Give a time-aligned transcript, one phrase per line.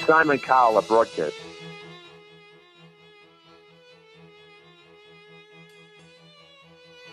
[0.07, 1.35] Simon Cowell, a broadcast.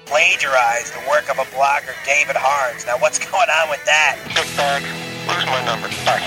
[0.06, 2.86] Plagiarized the work of a blogger, David Harns.
[2.86, 4.18] Now, what's going on with that?
[4.34, 4.84] Big bag.
[5.28, 5.90] Where's my number?
[6.06, 6.22] Bye.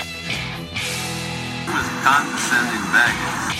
[0.75, 3.55] It was condescending baggage.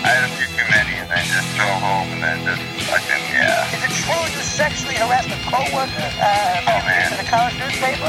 [0.00, 3.20] I had a few too many and then just drove home and then just fucking,
[3.36, 3.68] yeah.
[3.68, 7.12] Is it true you sexually harassed a coworker uh, Oh, man.
[7.12, 8.08] in a college newspaper?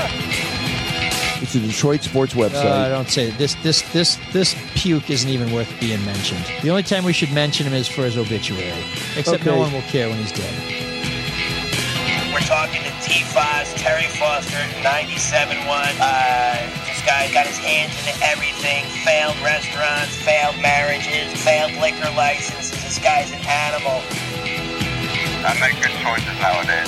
[1.53, 2.63] It's a Detroit sports website.
[2.63, 3.55] Uh, don't say this.
[3.55, 6.45] This this this puke isn't even worth being mentioned.
[6.61, 8.71] The only time we should mention him is for his obituary.
[9.17, 10.47] Except no one will care when he's dead.
[12.31, 15.67] We're talking to T5's Terry Foster, 97 1.
[15.99, 22.71] Uh, this guy got his hands into everything failed restaurants, failed marriages, failed liquor licenses.
[22.71, 23.99] This guy's an animal.
[25.43, 26.87] I make good choices nowadays.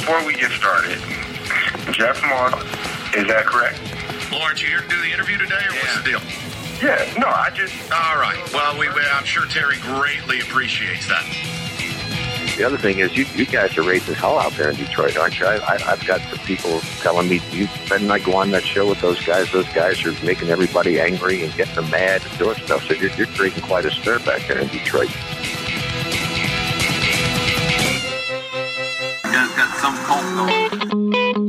[0.00, 1.02] Before we get started,
[1.92, 2.83] Jeff Moss,
[3.16, 3.80] is that correct?
[4.32, 6.20] Lawrence, you here to do the interview today, or what's the deal?
[6.82, 8.36] Yeah, no, I just, All right.
[8.52, 11.24] Well, we, we, I'm sure Terry greatly appreciates that.
[12.56, 15.38] The other thing is, you, you guys are raising hell out there in Detroit, aren't
[15.40, 15.46] you?
[15.46, 18.88] I, I, I've got some people telling me, you better not go on that show
[18.88, 19.50] with those guys.
[19.50, 22.84] Those guys are making everybody angry and getting them mad and doing stuff.
[22.86, 25.10] So you're, you're creating quite a stir back there in Detroit.
[29.24, 31.43] You guys got some cult going.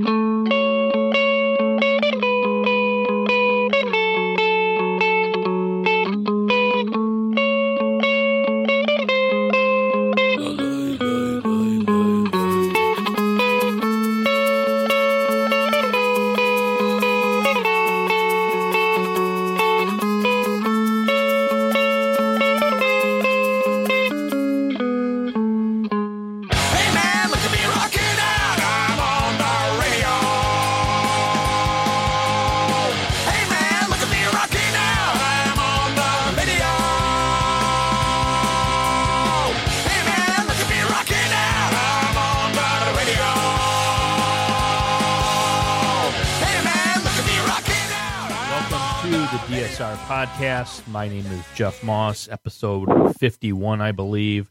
[49.75, 50.87] DSR podcast.
[50.87, 54.49] My name is Jeff Moss, episode 51, I believe.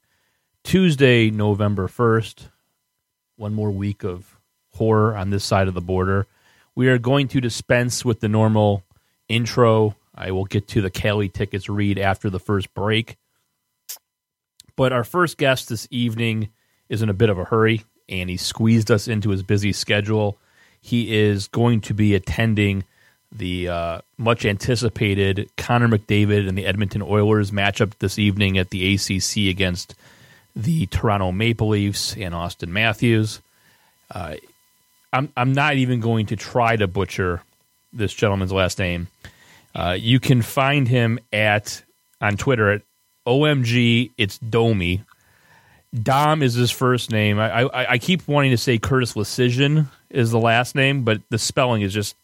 [0.65, 2.51] Tuesday, November 1st.
[3.37, 4.39] One more week of
[4.75, 6.27] horror on this side of the border.
[6.75, 8.83] We are going to dispense with the normal
[9.27, 9.97] intro.
[10.15, 13.17] I will get to the Cali tickets read after the first break.
[14.77, 16.51] But our first guest this evening
[16.91, 20.37] is in a bit of a hurry, and he squeezed us into his busy schedule.
[20.83, 22.85] He is going to be attending
[23.35, 28.95] the uh, much anticipated Connor McDavid and the Edmonton Oilers matchup this evening at the
[28.95, 29.95] ACC against
[30.55, 33.41] the Toronto Maple Leafs and Auston Matthews.
[34.11, 34.37] Uh,
[35.13, 37.43] I'm I'm not even going to try to butcher
[37.93, 39.09] this gentleman's last name.
[39.75, 41.83] Uh, you can find him at
[42.21, 42.83] on Twitter at
[43.27, 44.11] OMG.
[44.17, 45.03] It's Domi.
[46.03, 47.39] Dom is his first name.
[47.39, 51.39] I, I I keep wanting to say Curtis Leschyshyn is the last name, but the
[51.39, 52.15] spelling is just.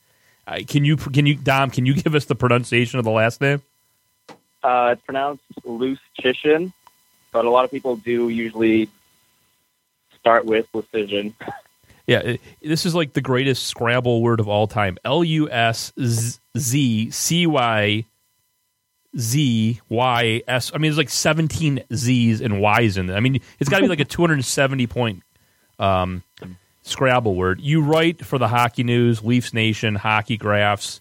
[0.66, 1.70] Can you can you Dom?
[1.70, 3.62] Can you give us the pronunciation of the last name?
[4.62, 6.72] Uh, it's pronounced loose chishin,
[7.32, 8.88] but a lot of people do usually
[10.18, 11.34] start with precision.
[12.06, 14.98] Yeah, it- this is like the greatest Scrabble word of all time.
[15.04, 15.92] L U S
[16.58, 18.04] Z C Y
[19.18, 20.70] Z Y S.
[20.74, 23.16] I mean, there's like 17 Z's and Y's in there.
[23.16, 25.22] I mean, it's got to be like a 270 point
[25.78, 26.22] um,
[26.90, 27.60] Scrabble word.
[27.60, 31.00] You write for the Hockey News, Leafs Nation, Hockey Graphs,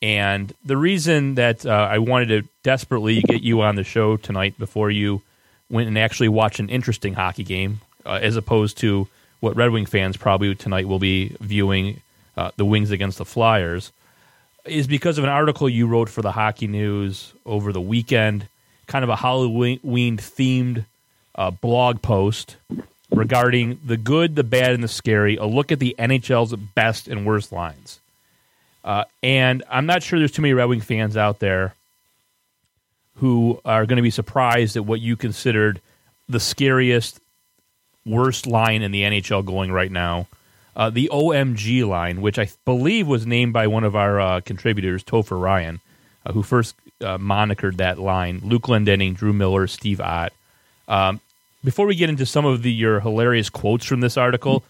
[0.00, 4.58] and the reason that uh, I wanted to desperately get you on the show tonight
[4.58, 5.22] before you
[5.70, 9.08] went and actually watched an interesting hockey game, uh, as opposed to
[9.40, 12.00] what Red Wing fans probably tonight will be viewing
[12.36, 13.92] uh, the Wings against the Flyers,
[14.64, 18.48] is because of an article you wrote for the Hockey News over the weekend,
[18.86, 19.78] kind of a Halloween
[20.16, 20.84] themed
[21.34, 22.56] uh, blog post
[23.10, 25.36] regarding the good, the bad, and the scary.
[25.36, 28.00] A look at the NHL's best and worst lines.
[28.84, 31.74] Uh, and I'm not sure there's too many Red Wing fans out there
[33.16, 35.80] who are going to be surprised at what you considered
[36.28, 37.20] the scariest,
[38.06, 40.26] worst line in the NHL going right now.
[40.76, 45.02] Uh, the OMG line, which I believe was named by one of our uh, contributors,
[45.02, 45.80] Topher Ryan,
[46.24, 50.32] uh, who first uh, monikered that line: Luke Glendening, Drew Miller, Steve Ott.
[50.86, 51.20] Um,
[51.64, 54.64] before we get into some of the your hilarious quotes from this article,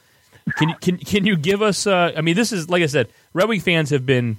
[0.56, 1.86] can can can you give us?
[1.86, 4.38] Uh, I mean, this is like I said, Red Wing fans have been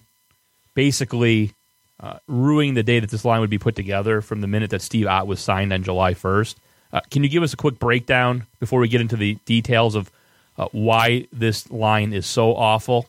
[0.73, 1.53] basically
[1.99, 4.81] uh, ruining the day that this line would be put together from the minute that
[4.81, 6.57] Steve Ott was signed on July first.
[6.91, 10.09] Uh, can you give us a quick breakdown before we get into the details of
[10.57, 13.07] uh, why this line is so awful?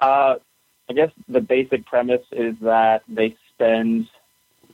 [0.00, 0.36] Uh,
[0.90, 4.08] I guess the basic premise is that they spend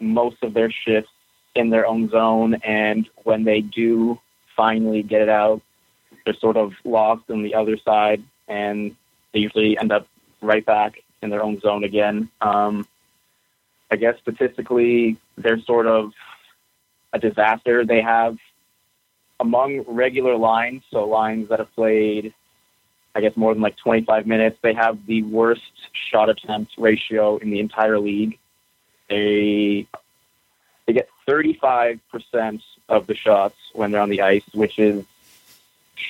[0.00, 1.10] most of their shifts
[1.58, 4.18] in their own zone, and when they do
[4.56, 5.60] finally get it out,
[6.24, 8.94] they're sort of lost on the other side, and
[9.32, 10.06] they usually end up
[10.40, 12.30] right back in their own zone again.
[12.40, 12.86] Um,
[13.90, 16.12] I guess statistically, they're sort of
[17.12, 17.84] a disaster.
[17.84, 18.36] They have
[19.40, 22.34] among regular lines, so lines that have played,
[23.14, 25.72] I guess, more than like 25 minutes, they have the worst
[26.10, 28.38] shot attempt ratio in the entire league.
[29.08, 29.88] They
[30.88, 32.00] they get 35%
[32.88, 35.04] of the shots when they're on the ice, which is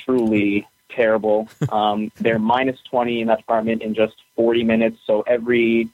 [0.04, 1.48] truly terrible.
[1.72, 4.98] Um, they're minus 20 in that department in just 40 minutes.
[5.04, 5.90] So every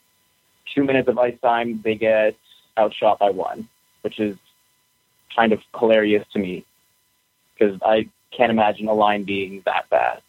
[0.72, 2.36] two minutes of ice time, they get
[2.76, 3.68] outshot by one,
[4.02, 4.36] which is
[5.34, 6.64] kind of hilarious to me
[7.54, 10.20] because I can't imagine a line being that bad.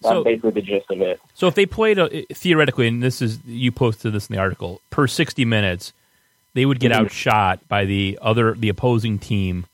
[0.00, 1.20] That's So- basically the gist of it.
[1.34, 4.80] So if they played a, theoretically, and this is you posted this in the article,
[4.90, 5.92] per sixty minutes,
[6.54, 6.96] they would get Mhm.
[7.06, 9.66] outshot by the other the opposing team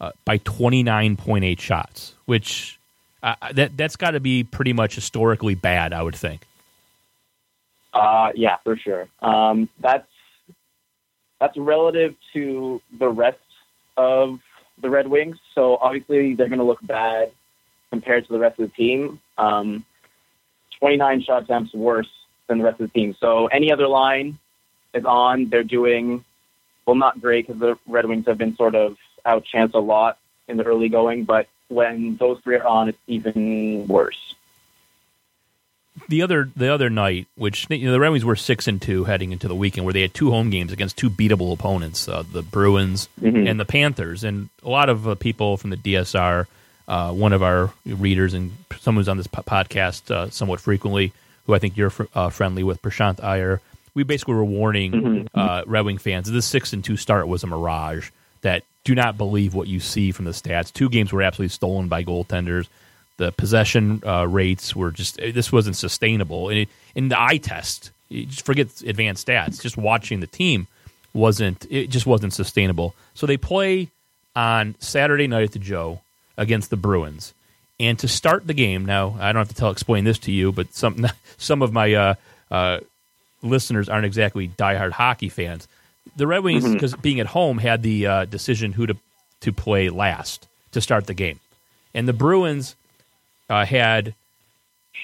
[0.00, 2.78] uh, by twenty nine point eight shots, which
[3.22, 6.46] uh, that that's got to be pretty much historically bad, I would think.
[7.92, 9.08] Uh, yeah, for sure.
[9.20, 10.08] Um, that's
[11.40, 13.38] that's relative to the rest
[13.96, 14.40] of
[14.80, 15.36] the Red Wings.
[15.54, 17.32] So obviously they're going to look bad
[17.90, 19.20] compared to the rest of the team.
[19.36, 19.84] Um,
[20.78, 22.08] 29 shot attempts worse
[22.46, 23.14] than the rest of the team.
[23.20, 24.38] So any other line
[24.94, 26.24] is on, they're doing
[26.86, 30.18] well, not great because the Red Wings have been sort of outchanced a lot
[30.48, 31.24] in the early going.
[31.24, 34.34] But when those three are on, it's even worse.
[36.08, 39.04] The other the other night, which you know, the Red Wings were six and two
[39.04, 42.22] heading into the weekend, where they had two home games against two beatable opponents, uh,
[42.32, 43.48] the Bruins Mhm.
[43.48, 46.46] and the Panthers, and a lot of uh, people from the DSR,
[46.88, 51.12] uh, one of our readers and someone who's on this po- podcast uh, somewhat frequently,
[51.46, 53.60] who I think you're fr- uh, friendly with, Prashant Iyer.
[53.94, 55.28] We basically were warning Mhm.
[55.34, 58.10] uh, Red Wing fans this six and two start was a mirage.
[58.42, 60.72] That do not believe what you see from the stats.
[60.72, 62.66] Two games were absolutely stolen by goaltenders.
[63.18, 66.48] The possession uh, rates were just this wasn't sustainable.
[66.48, 69.62] And it, in the eye test, you just forget advanced stats.
[69.62, 70.66] Just watching the team
[71.14, 72.94] wasn't it just wasn't sustainable.
[73.14, 73.88] So they play
[74.34, 76.00] on Saturday night at the Joe
[76.36, 77.34] against the Bruins.
[77.78, 80.50] And to start the game, now I don't have to tell explain this to you,
[80.50, 81.06] but some
[81.36, 82.14] some of my uh,
[82.50, 82.80] uh,
[83.42, 85.68] listeners aren't exactly diehard hockey fans.
[86.16, 88.96] The Red Wings, because being at home, had the uh, decision who to
[89.40, 91.40] to play last to start the game,
[91.94, 92.76] and the Bruins
[93.48, 94.14] uh, had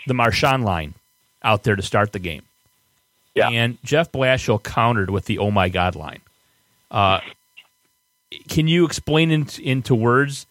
[0.06, 0.94] the Marchand line
[1.43, 2.43] out there to start the game.
[3.35, 3.50] Yeah.
[3.50, 6.20] And Jeff Blashill countered with the "Oh my God" line.
[6.90, 7.20] Uh,
[8.49, 10.46] can you explain in, into words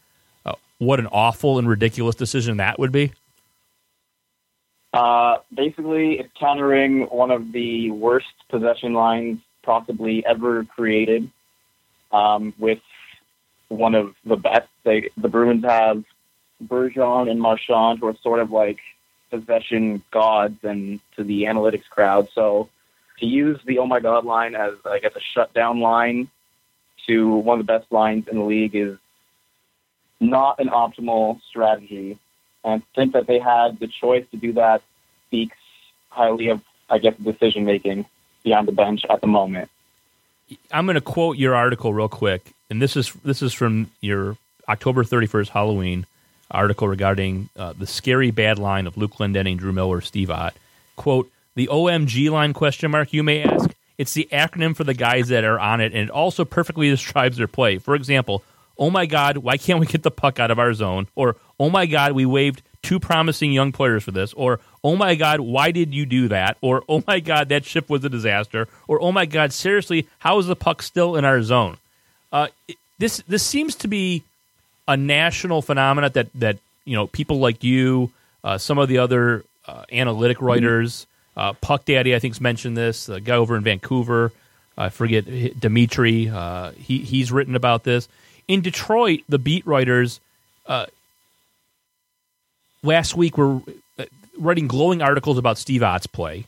[0.46, 3.12] uh, what an awful and ridiculous decision that would be?
[4.94, 11.30] Uh, basically, it's countering one of the worst possession lines possibly ever created
[12.12, 12.80] um, with
[13.68, 14.70] one of the best.
[14.84, 16.04] They, the Bruins have
[16.64, 18.80] Bergeron and Marchand, who are sort of like
[19.30, 22.30] possession gods and to the analytics crowd.
[22.34, 22.70] So
[23.20, 26.30] to use the "Oh my God" line as, I guess, a shutdown line
[27.08, 28.98] to one of the best lines in the league is
[30.20, 32.18] not an optimal strategy.
[32.68, 34.82] And to think that they had the choice to do that
[35.28, 35.56] speaks
[36.10, 38.06] highly of, I guess, decision making
[38.44, 39.70] beyond the bench at the moment.
[40.72, 44.38] I'm going to quote your article real quick, and this is this is from your
[44.68, 46.06] October 31st Halloween
[46.52, 50.54] article regarding uh, the scary bad line of Luke Glendening, Drew Miller, Steve Ott.
[50.98, 53.74] Quote: The OMG line question mark you may ask.
[53.98, 57.38] It's the acronym for the guys that are on it, and it also perfectly describes
[57.38, 57.78] their play.
[57.78, 58.44] For example,
[58.78, 61.08] oh my God, why can't we get the puck out of our zone?
[61.16, 64.34] Or oh my God, we waived two promising young players for this.
[64.34, 66.58] Or oh my God, why did you do that?
[66.62, 68.68] Or oh my God, that shift was a disaster.
[68.88, 71.78] Or oh my God, seriously, how is the puck still in our zone?
[72.32, 72.48] Uh,
[73.00, 74.24] this this seems to be
[74.88, 78.12] a national phenomenon that that you know people like you,
[78.44, 83.06] uh, some of the other uh, analytic writers, uh, Puck Daddy, I think's mentioned this.
[83.06, 84.32] The guy over in Vancouver,
[84.78, 85.26] I forget
[85.60, 86.30] Dimitri.
[86.30, 88.08] Uh, he he's written about this.
[88.48, 90.20] In Detroit, the beat writers
[90.66, 90.88] uh,
[92.84, 93.62] last week we were
[94.00, 94.06] uh,
[94.38, 96.46] writing glowing articles about Steve Ott's play.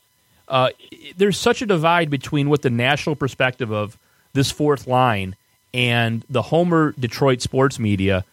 [0.48, 0.70] Uh,
[1.18, 3.98] there's such a divide between what the national perspective of
[4.34, 5.36] this fourth line
[5.74, 8.26] and the Homer Detroit sports media.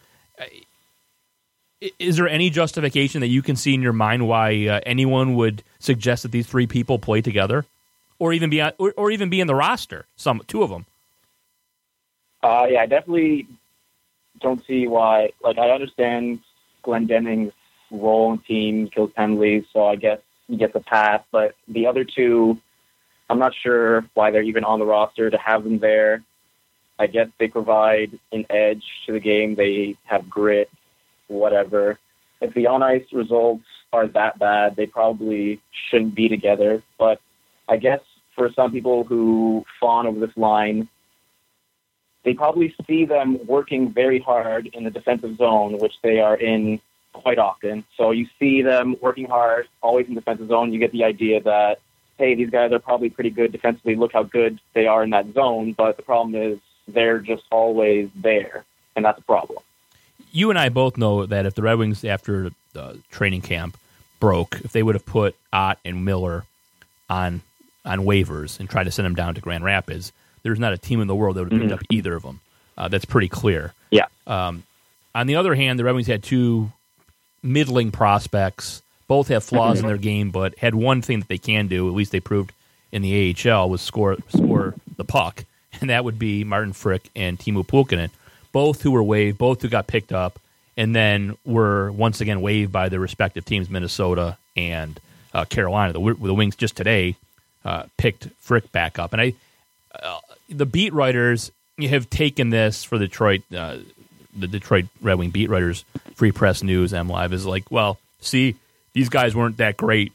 [1.99, 5.61] Is there any justification that you can see in your mind why uh, anyone would
[5.77, 7.65] suggest that these three people play together,
[8.17, 10.07] or even be on, or, or even be in the roster?
[10.15, 10.87] Some two of them.
[12.41, 13.47] Uh, yeah, I definitely
[14.41, 15.29] don't see why.
[15.43, 16.39] Like, I understand
[16.81, 17.53] Glendening's
[17.91, 21.21] role in team kills penalties, so I guess he gets a pass.
[21.31, 22.57] But the other two,
[23.29, 26.23] I'm not sure why they're even on the roster to have them there.
[26.99, 29.55] I guess they provide an edge to the game.
[29.55, 30.69] They have grit,
[31.27, 31.99] whatever.
[32.41, 36.81] If the on ice results are that bad, they probably shouldn't be together.
[36.97, 37.19] But
[37.67, 37.99] I guess
[38.35, 40.87] for some people who fawn over this line,
[42.23, 46.81] they probably see them working very hard in the defensive zone, which they are in
[47.17, 47.83] quite often.
[47.97, 50.71] So you see them working hard, always in the defensive zone.
[50.73, 51.79] You get the idea that,
[52.17, 53.95] hey, these guys are probably pretty good defensively.
[53.95, 55.73] Look how good they are in that zone.
[55.73, 58.63] But the problem is they're just always there,
[58.95, 59.59] and that's a problem.
[60.31, 63.77] you and I both know that if the Red Wings after the training camp
[64.19, 66.43] broke, if they would have put Ott and Miller
[67.09, 67.41] on
[67.85, 70.11] on waivers and tried to send them down to Grand Rapids,
[70.43, 72.41] there's not a team in the world that would have picked up either of them.
[72.77, 73.73] Uh, that's pretty clear.
[73.91, 74.07] Yeah.
[74.27, 74.63] Um,
[75.15, 76.71] on the other hand, the Red Wings had two
[77.47, 78.81] middling prospects.
[79.07, 81.87] Both have flaws in their game, but had one thing that they can do.
[81.87, 82.51] At least they proved
[82.91, 85.45] in the AHL was score score the puck,
[85.81, 88.09] and that would be Martin Frk and Teemu Pulkkinen,
[88.51, 90.39] both who were waived, both who got picked up,
[90.75, 94.99] and then were once again waived by their respective teams, Minnesota and
[95.33, 95.93] uh, Carolina.
[95.93, 97.15] The, the Wings just today
[97.63, 99.33] uh, picked Frk back up, and I
[99.95, 101.51] uh, the beat writers
[101.81, 103.41] have taken this for Detroit.
[104.39, 105.83] The Detroit Red Wing beat writers,
[106.15, 108.55] Free Press News, M Live is like, well, see,
[108.93, 110.11] these guys weren't that great.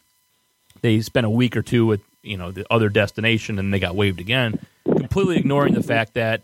[0.81, 3.95] They spent a week or two with you know the other destination, and they got
[3.95, 6.43] waived again, completely ignoring the fact that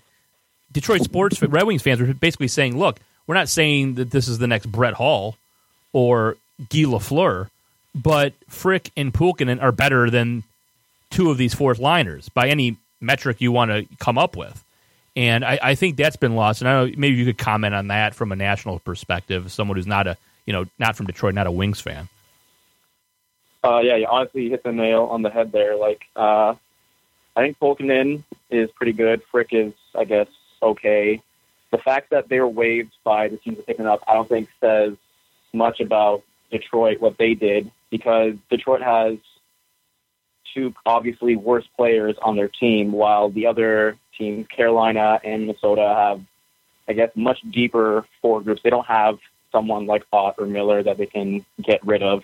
[0.73, 4.39] Detroit sports Red Wings fans were basically saying, look, we're not saying that this is
[4.39, 5.37] the next Brett Hull
[5.93, 6.37] or
[6.71, 7.49] Guy Lafleur,
[7.95, 10.45] but Frk and Pulkkinen are better than
[11.11, 14.63] two of these fourth liners by any metric you want to come up with.
[15.19, 16.63] And I, I think that's been lost.
[16.63, 19.87] And I know, maybe you could comment on that from a national perspective, someone who's
[19.87, 22.09] not a you know not from Detroit, not a Wings fan.
[23.65, 25.75] Uh, yeah, you honestly hit the nail on the head there.
[25.75, 26.55] Like, uh,
[27.35, 29.21] I think Pulkkinen is pretty good.
[29.33, 30.29] Frk is, I guess,
[30.63, 31.21] okay.
[31.73, 34.49] The fact that they were waived by the teams that picking up, I don't think
[34.61, 34.93] says
[35.53, 36.23] much about
[36.53, 39.19] Detroit what they did because Detroit has
[40.55, 46.21] two obviously worse players on their team, while the other teams, Carolina and Minnesota, have,
[46.89, 48.63] I guess, much deeper forward groups.
[48.63, 49.19] They don't have
[49.53, 52.23] someone like Ott or Miller that they can get rid of.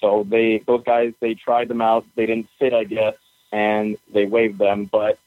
[0.00, 2.04] So they those guys they tried them out.
[2.14, 3.14] They didn't fit, I guess,
[3.52, 4.88] and they waived them.
[4.90, 5.18] But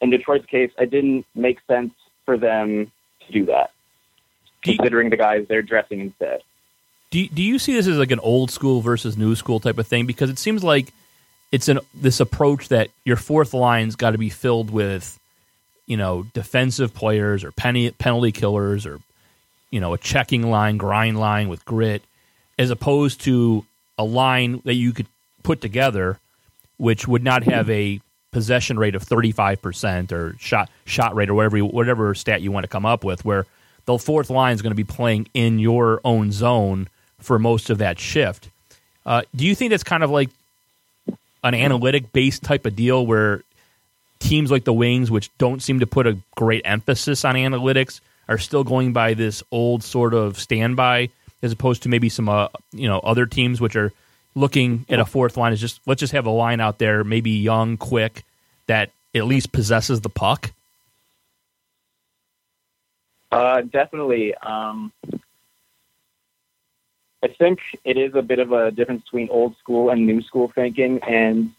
[0.00, 1.92] in Detroit's case, it didn't make sense
[2.24, 2.92] for them
[3.26, 3.70] to do that,
[4.62, 6.42] considering the guys they're dressing instead.
[7.10, 9.86] Do do you see this as like an old school versus new school type of
[9.86, 10.06] thing?
[10.06, 10.92] Because it seems like
[11.52, 15.18] it's an this approach that your fourth line's got to be filled with,
[15.86, 19.00] you know, defensive players or penny, penalty killers or
[19.70, 22.02] you know a checking line, grind line with grit,
[22.58, 23.64] as opposed to
[23.98, 25.06] a line that you could
[25.42, 26.18] put together,
[26.76, 31.28] which would not have a possession rate of thirty five percent or shot shot rate
[31.28, 33.46] or whatever whatever stat you want to come up with, where
[33.86, 36.88] the fourth line is going to be playing in your own zone
[37.18, 38.48] for most of that shift.
[39.04, 40.30] Uh, do you think that's kind of like
[41.42, 43.42] an analytic based type of deal where
[44.18, 48.38] teams like the Wings, which don't seem to put a great emphasis on analytics, are
[48.38, 51.08] still going by this old sort of standby,
[51.42, 53.92] as opposed to maybe some uh, you know other teams which are
[54.34, 57.30] looking at a fourth line is just let's just have a line out there, maybe
[57.30, 58.24] young, quick,
[58.66, 60.52] that at least possesses the puck.
[63.32, 64.34] Uh, definitely.
[64.34, 64.92] Um,
[67.22, 70.50] I think it is a bit of a difference between old school and new school
[70.54, 71.00] thinking.
[71.06, 71.50] And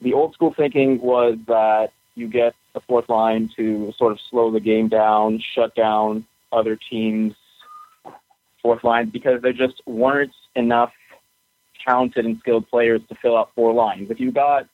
[0.00, 4.52] the old school thinking was that you get a fourth line to sort of slow
[4.52, 7.34] the game down, shut down other teams'
[8.62, 10.92] fourth lines because there just weren't enough
[11.86, 14.10] talented and skilled players to fill out four lines.
[14.10, 14.68] If you got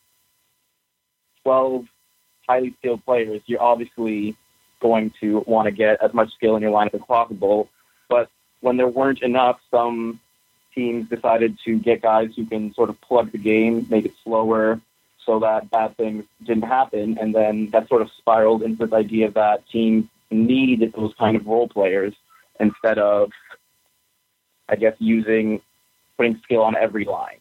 [1.45, 1.87] 12
[2.47, 4.37] highly skilled players, you're obviously
[4.81, 7.69] going to want to get as much skill in your lineup as possible.
[8.09, 8.29] But
[8.63, 10.21] when there weren't enough, some
[10.75, 14.81] teams decided to get guys who can sort of plug the game, make it slower,
[15.27, 17.19] so that bad things didn't happen.
[17.21, 21.47] And then that sort of spiraled into this idea that teams need those kind of
[21.47, 22.15] role players
[22.59, 23.31] instead of,
[24.69, 25.61] I guess, using
[26.17, 27.37] putting skill on every line.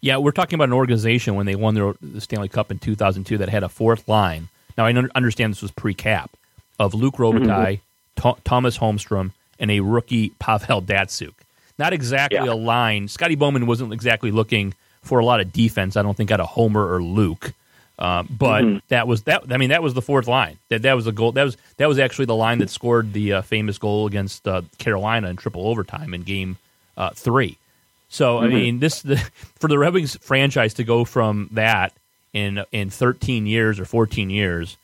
[0.00, 3.38] Yeah, we're talking about an organization when they won their, the Stanley Cup in 2002
[3.38, 4.48] that had a fourth line.
[4.76, 6.30] Now, I understand this was pre-cap
[6.78, 8.20] of Luc Robitaille, mm-hmm.
[8.20, 9.30] Tho- Tomas Holmstrom,
[9.64, 11.32] and a rookie Pavel Datsyuk.
[11.78, 12.52] Not exactly Yeah.
[12.52, 13.08] a line.
[13.08, 15.96] Scotty Bowman wasn't exactly looking for a lot of defense.
[15.96, 17.52] I don't think out of Homer or Luc.
[17.98, 18.82] Um, but Mhm.
[18.88, 19.44] that was that.
[19.50, 20.58] I mean, that was the fourth line.
[20.68, 21.32] That that was the goal.
[21.32, 24.62] That was that was actually the line that scored the uh, famous goal against uh,
[24.78, 26.58] Carolina in triple overtime in Game
[26.96, 27.56] uh, Three.
[28.08, 28.52] So I Mhm.
[28.52, 29.16] mean, this the,
[29.60, 31.92] for the Red Wings franchise to go from that
[32.32, 34.76] in in 13 years or 14 years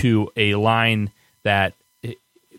[0.00, 1.10] to a line
[1.42, 1.72] that
[2.04, 2.12] eh,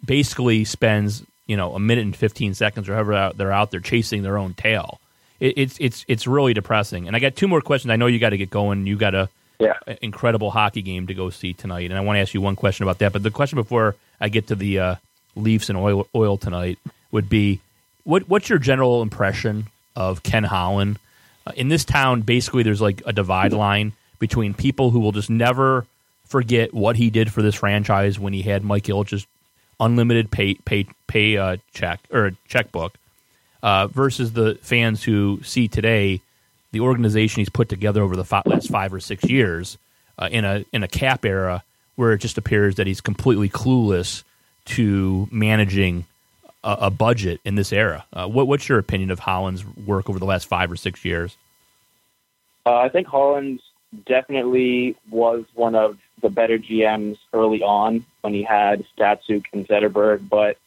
[0.04, 4.24] basically spends you know a minute and 15 seconds or however they're out there chasing
[4.24, 5.00] their own tail.
[5.40, 7.08] It, it's it's it's really depressing.
[7.08, 7.92] And I got two more questions.
[7.92, 8.88] I know you got to get going.
[8.88, 9.28] You got a
[9.60, 9.78] Yeah.
[10.02, 12.84] incredible hockey game to go see tonight, and I want to ask you one question
[12.84, 13.12] about that.
[13.14, 14.96] But the question before I get to the uh,
[15.36, 16.80] Leafs and oil, oil tonight
[17.12, 17.60] would be
[18.04, 20.98] what what's your general impression of Ken Holland
[21.46, 22.22] uh, in this town?
[22.22, 25.86] Basically, there's like a divide line between people who will just never
[26.28, 29.26] forget what he did for this franchise when he had Mike Ilitch's
[29.82, 32.98] unlimited pay pay pay uh, check or checkbook
[33.64, 36.22] uh, versus the fans who see today
[36.72, 39.78] the organization he's put together over the last five or six years
[40.18, 41.64] uh, in a in a cap era
[41.96, 44.24] where it just appears that he's completely clueless
[44.64, 46.06] to managing
[46.64, 48.06] a, a budget in this era.
[48.14, 51.36] Uh, what, what's your opinion of Holland's work over the last five or six years?
[52.66, 53.60] Uh, I think Holland
[54.06, 60.28] definitely was one of the better GMs early on when he had Datsyuk and Zetterberg,
[60.30, 60.58] but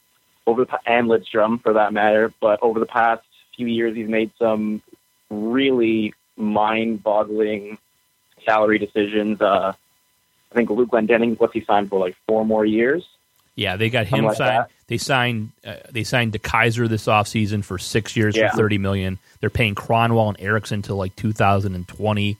[0.47, 2.33] over the and Lidstrom for that matter.
[2.41, 3.23] But over the past
[3.57, 4.83] few years, he's made some
[5.31, 7.79] really mind-boggling
[8.45, 9.41] salary decisions.
[9.41, 9.73] Uh,
[10.51, 13.07] I think Luke Glendening, what's he signed for, like four more years?
[13.57, 14.51] Yeah, they got him like signed.
[14.65, 14.71] that.
[14.89, 15.51] They signed.
[15.65, 18.51] Uh, they signed DeKeyser this offseason for six years Yeah.
[18.51, 19.19] for thirty million.
[19.41, 22.37] They're paying Kronwall and Ericsson till like 2020.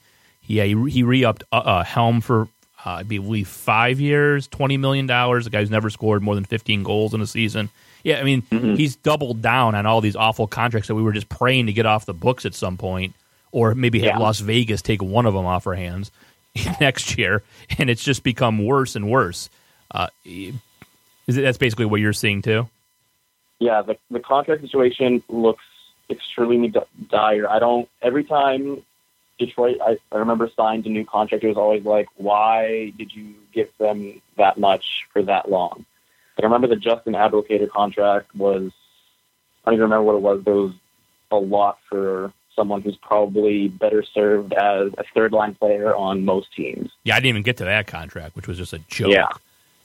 [0.47, 2.47] Yeah, he, he re-upped uh, uh, Helm for
[2.85, 5.45] I believe five years, twenty million dollars.
[5.45, 7.69] The guy's never scored more than fifteen goals in a season.
[8.03, 8.75] Yeah, I mean Mm-hmm.
[8.75, 11.85] he's doubled down on all these awful contracts that we were just praying to get
[11.87, 13.15] off the books at some point,
[13.51, 14.17] or maybe have Yeah.
[14.19, 16.11] Las Vegas take one of them off our hands
[16.79, 17.41] next year,
[17.79, 19.49] and it's just become worse and worse.
[19.89, 20.53] Uh, is
[21.37, 22.69] it, that's basically what you're seeing too?
[23.59, 25.63] Yeah, the the contract situation looks
[26.09, 27.49] extremely di- dire.
[27.49, 27.89] I don't.
[28.01, 28.83] Every time
[29.37, 33.33] Detroit, I, I remember signed a new contract, it was always like, why did you
[33.53, 35.85] give them that much for that long?
[36.39, 38.71] I remember the Justin Abdelkader contract was.
[39.63, 40.43] I don't even remember what it was.
[40.43, 40.73] There was
[41.31, 46.53] a lot for someone who's probably better served as a third line player on most
[46.53, 46.91] teams.
[47.03, 49.11] Yeah, I didn't even get to that contract, which was just a joke.
[49.11, 49.29] Yeah.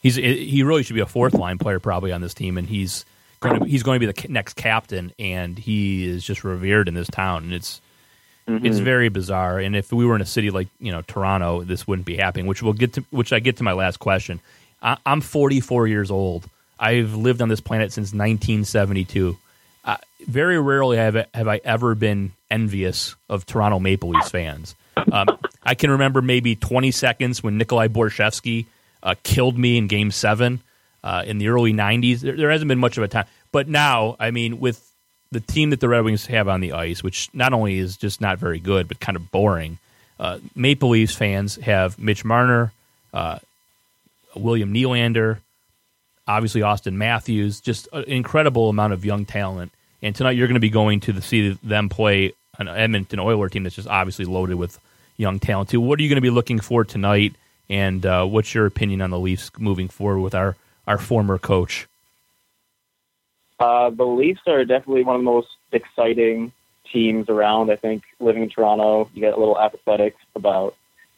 [0.02, 3.04] he's he really should be a fourth line player probably on this team, and he's
[3.40, 6.94] going to he's going to be the next captain, and he is just revered in
[6.94, 7.80] this town, and it's
[8.46, 8.82] it's Mhm.
[8.84, 9.58] very bizarre.
[9.58, 12.46] And if we were in a city like you know Toronto, this wouldn't be happening.
[12.46, 13.04] Which we'll get to.
[13.10, 14.40] Which I get to my last question.
[14.82, 16.48] I, I'm 44 years old.
[16.78, 19.36] I've lived on this planet since 1972.
[19.84, 24.74] Uh, very rarely have have I ever been envious of Toronto Maple Leafs fans.
[25.12, 25.28] Um,
[25.62, 28.66] I can remember maybe 20 seconds when Nikolai Borschevsky
[29.02, 30.60] uh, killed me in Game Seven
[31.04, 32.20] uh, in the early 90s.
[32.20, 34.89] There, there hasn't been much of a time, but now, I mean, with
[35.32, 38.20] the team that the Red Wings have on the ice, which not only is just
[38.20, 39.78] not very good, but kind of boring.
[40.18, 42.72] Uh, Maple Leafs fans have Mitch Marner,
[43.14, 43.38] uh,
[44.34, 45.38] William Nylander,
[46.26, 49.72] obviously Auston Matthews, just an incredible amount of young talent.
[50.02, 53.48] And tonight you're going to be going to the, see them play an Edmonton Oiler
[53.48, 54.78] team that's just obviously loaded with
[55.16, 55.80] young talent too.
[55.80, 57.34] What are you going to be looking for tonight?
[57.68, 61.86] And uh, what's your opinion on the Leafs moving forward with our, our former coach?
[63.60, 66.52] Uh, the Leafs are definitely one of the most exciting
[66.90, 67.70] teams around.
[67.70, 70.74] I think living in Toronto, you get a little apathetic about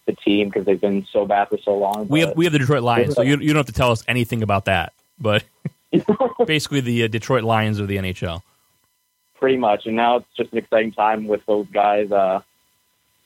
[0.06, 2.08] the team because they've been so bad for so long.
[2.08, 4.02] We have we have the Detroit Lions, so you, you don't have to tell us
[4.08, 4.92] anything about that.
[5.18, 5.44] But
[6.46, 8.42] basically, the uh, Detroit Lions of the NHL.
[9.36, 9.86] pretty much.
[9.86, 12.10] And now it's just an exciting time with those guys.
[12.10, 12.40] Uh,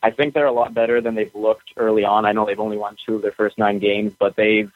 [0.02, 2.26] I think they're a lot better than they've looked early on.
[2.26, 4.70] I know they've only won two of their first nine games, but they've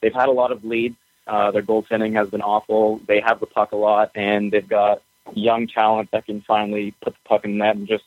[0.00, 0.96] they've had a lot of leads.
[1.30, 3.00] Uh, their goaltending has been awful.
[3.06, 5.00] They have the puck a lot, and they've got
[5.32, 7.76] young talent that can finally put the puck in net.
[7.76, 8.02] And just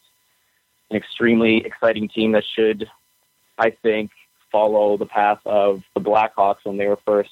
[0.92, 2.86] an extremely exciting team that should,
[3.58, 4.12] I think,
[4.52, 7.30] follow the path of the Blackhawks when they were first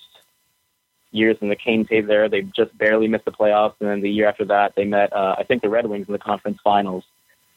[1.11, 2.29] years in the Kane days there.
[2.29, 5.35] They just barely missed the playoffs, and then the year after that, they met uh,
[5.37, 7.03] I think the Red Wings in the conference finals,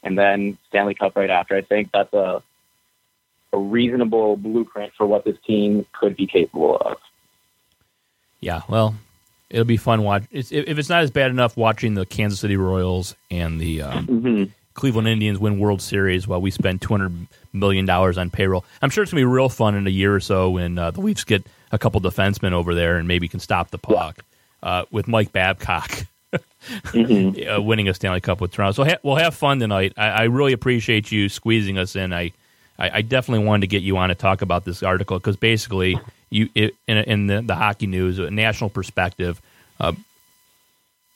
[0.02, 1.54] and then Stanley Cup right after.
[1.54, 2.42] I think that's a
[3.52, 6.96] a reasonable blueprint for what this team could be capable of.
[8.44, 8.94] Yeah, well,
[9.48, 10.24] it'll be fun watch.
[10.30, 14.06] It's, if it's not as bad enough watching the Kansas City Royals and the um,
[14.06, 14.50] Mhm.
[14.74, 18.64] Cleveland Indians win World Series while we spend two hundred million dollars on payroll.
[18.82, 21.00] I'm sure it's gonna be real fun in a year or so when uh, the
[21.00, 24.22] Leafs get a couple defensemen over there and maybe can stop the puck
[24.62, 25.90] uh, with Mike Babcock.
[26.34, 28.72] uh, winning a Stanley Cup with Toronto.
[28.72, 29.92] So ha- we'll have fun tonight.
[29.96, 32.12] I, I really appreciate you squeezing us in.
[32.12, 32.32] I,
[32.78, 35.98] I, I definitely wanted to get you on to talk about this article because basically,
[36.34, 39.40] you it, in, in the, the hockey news, a national perspective,
[39.78, 39.92] uh,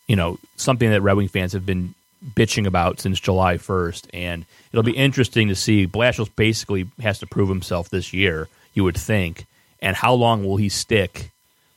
[0.07, 1.95] you know, something that Red Wing fans have been
[2.35, 4.07] bitching about since July 1st.
[4.15, 5.87] And it'll be interesting to see.
[5.87, 9.45] Blashill basically has to prove himself this year, you would think.
[9.83, 11.31] And how long will he stick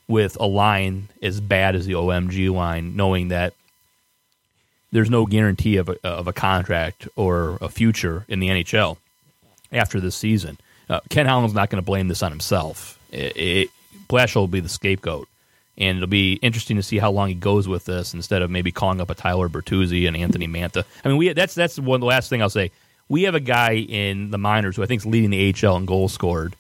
[0.08, 3.54] with a line as bad as the OMG line, knowing that
[4.92, 8.98] there's no guarantee of a, of a contract or a future in the NHL
[9.72, 10.60] after this season?
[10.90, 13.00] Uh, Ken Holland's not going to blame this on himself.
[13.12, 13.70] It, it,
[14.08, 15.28] Blashill will be the scapegoat
[15.78, 18.72] and it'll be interesting to see how long he goes with this instead of maybe
[18.72, 20.84] calling up a Tyler Bertuzzi and Anthony Mantha.
[21.04, 22.72] I mean, we that's that's one the last thing I'll say.
[23.10, 25.86] We have a guy in the minors who I think is leading the AHL in
[25.86, 26.56] goals scored.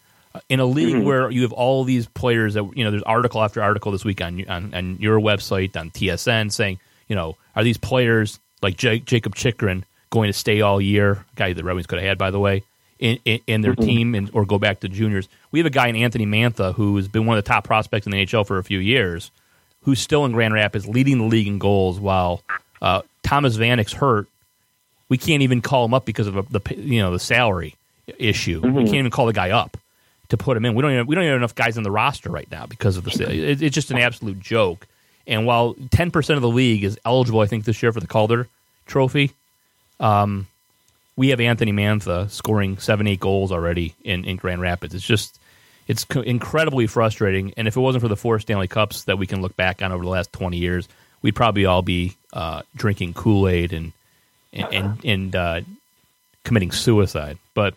[0.50, 1.04] In a league Mhm.
[1.04, 4.22] where you have all these players that you know, there's article after article this week
[4.22, 9.06] on on, on your website on TSN saying, you know, are these players like Jake,
[9.06, 11.26] Jakob Chychrun going to stay all year?
[11.36, 12.64] Guy the Red Wings could have had, by the way,
[13.02, 13.86] in in, in their Mhm.
[13.86, 15.28] team and or go back to juniors.
[15.52, 18.06] We have a guy in Anthony Mantha who has been one of the top prospects
[18.06, 19.30] in the NHL for a few years,
[19.84, 22.42] who's still in Grand Rapids, leading the league in goals, while
[22.82, 24.28] uh, Thomas Vanek's hurt.
[25.10, 27.76] We can't even call him up because of the you know the salary
[28.18, 28.62] issue.
[28.62, 28.76] We Mhm.
[28.86, 29.76] can't even call the guy up
[30.30, 30.74] to put him in.
[30.76, 32.96] We don't even, we don't even have enough guys on the roster right now because
[32.96, 33.12] of the
[33.52, 34.88] it, it's just an absolute joke.
[35.28, 38.08] And while ten percent of the league is eligible, I think this year for the
[38.08, 38.48] Calder
[38.88, 39.32] Trophy,
[40.00, 40.48] um,
[41.22, 44.96] we have Anthony Mantha scoring seven, eight goals already in, in Grand Rapids.
[44.96, 45.40] It's just
[45.88, 47.54] it's co- incredibly frustrating.
[47.58, 49.92] And if it wasn't for the four Stanley Cups that we can look back on
[49.92, 50.90] over the last twenty years,
[51.22, 53.94] we'd probably all be uh, drinking Kool Aid and
[54.52, 55.62] and and, and uh,
[56.44, 57.38] committing suicide.
[57.54, 57.76] But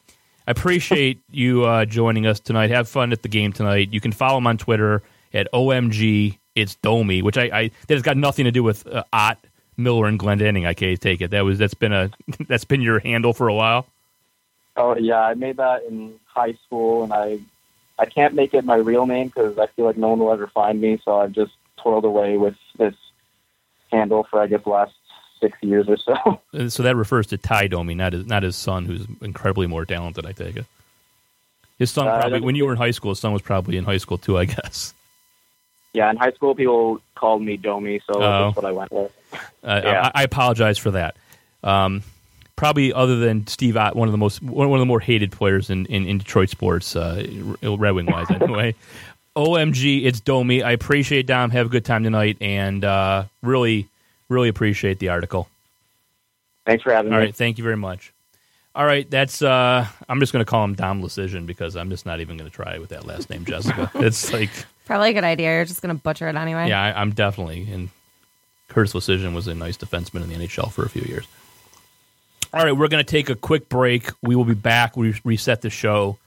[0.48, 2.70] I appreciate you uh, joining us tonight.
[2.70, 3.92] Have fun at the game tonight.
[3.92, 5.02] You can follow him on Twitter
[5.34, 9.04] at OMG It's Domi, which I, I that has got nothing to do with uh,
[9.12, 9.36] Ott
[9.76, 10.66] Miller and Glendening.
[10.66, 11.30] I can't take it.
[11.30, 12.10] That was that's been a
[12.48, 13.86] that's been your handle for a while.
[14.76, 17.38] Oh yeah, I made that in high school, and I
[17.98, 20.48] I can't make it my real name because I feel like no one will ever
[20.48, 21.00] find me.
[21.04, 22.94] So I've just toiled away with this
[23.92, 24.94] handle for I guess the last
[25.40, 26.40] six years or so.
[26.54, 29.84] Uh, So that refers to Ty Domi, not his not his son, who's incredibly more
[29.84, 30.26] talented.
[30.26, 30.66] I take it.
[31.78, 33.84] His son Uh, probably when you were in high school, his son was probably in
[33.84, 34.38] high school too.
[34.38, 34.94] I guess.
[35.94, 38.20] Yeah, in high school people called me Domi, so Oh.
[38.20, 39.12] that's what I went with.
[39.62, 40.10] Uh, Yeah.
[40.14, 41.16] I, I apologize for that.
[41.62, 42.02] Um,
[42.56, 45.70] probably other than Steve Ott, one of the most one of the more hated players
[45.70, 47.24] in, in, in Detroit sports, uh,
[47.62, 48.74] Red Wing wise anyway.
[49.36, 50.62] OMG, it's Domi.
[50.62, 51.50] I appreciate Dom.
[51.50, 53.88] Have a good time tonight, and uh, really,
[54.28, 55.48] really appreciate the article.
[56.66, 57.22] Thanks for having All me.
[57.22, 58.12] All right, thank you very much.
[58.76, 59.42] All right, that's.
[59.42, 62.48] Uh, I'm just going to call him Dom Leschyshyn because I'm just not even going
[62.48, 63.90] to try with that last name, Jessica.
[63.96, 64.50] it's like,
[64.86, 65.54] Probably a good idea.
[65.54, 66.68] You're just going to butcher it anyway.
[66.68, 67.66] yeah, I, I'm definitely.
[67.70, 67.88] And
[68.68, 71.26] Curtis Leschyshyn was a nice defenseman in the NHL for a few years.
[72.52, 74.10] All right, we're going to take a quick break.
[74.22, 74.96] We will be back.
[74.96, 76.18] We reset the show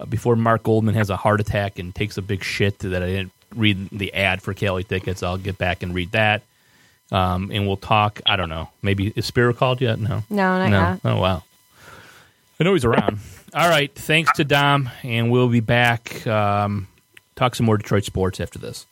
[0.00, 3.06] uh, before Mark Goldman has a heart attack and takes a big shit that I
[3.06, 5.22] didn't read the ad for Cali tickets.
[5.22, 6.42] I'll get back and read that.
[7.12, 8.20] Um, and we'll talk.
[8.26, 8.68] I don't know.
[8.82, 10.00] Maybe is Spiro called yet?
[10.00, 10.24] No.
[10.28, 10.80] No, not no.
[10.80, 11.00] yet.
[11.04, 11.44] Oh wow.
[12.58, 13.18] I know he's around.
[13.54, 13.94] All right.
[13.94, 16.26] Thanks to Dom, and we'll be back.
[16.26, 16.88] Um,
[17.36, 18.86] talk some more Detroit sports after this.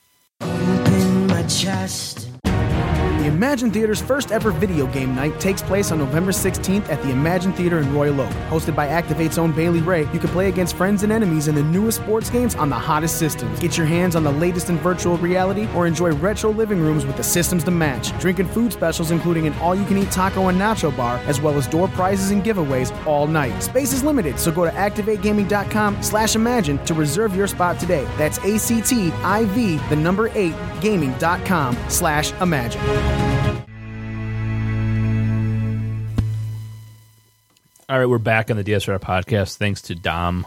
[3.24, 7.10] The Imagine Theater's first ever video game night takes place on November 16th at the
[7.10, 8.28] Imagine Theater in Royal Oak.
[8.50, 11.62] Hosted by Activate's own Bailey Ray, you can play against friends and enemies in the
[11.62, 13.58] newest sports games on the hottest systems.
[13.60, 17.16] Get your hands on the latest in virtual reality or enjoy retro living rooms with
[17.16, 18.12] the systems to match.
[18.20, 21.88] Drink and food specials including an all-you-can-eat taco and nacho bar, as well as door
[21.88, 23.58] prizes and giveaways all night.
[23.62, 28.06] Space is limited, so go to activategaming.com slash imagine to reserve your spot today.
[28.18, 33.13] That's A-C-T-I-V, the number 8, gaming.com slash imagine.
[37.86, 39.56] All right, we're back on the DSR podcast.
[39.56, 40.46] Thanks to Dom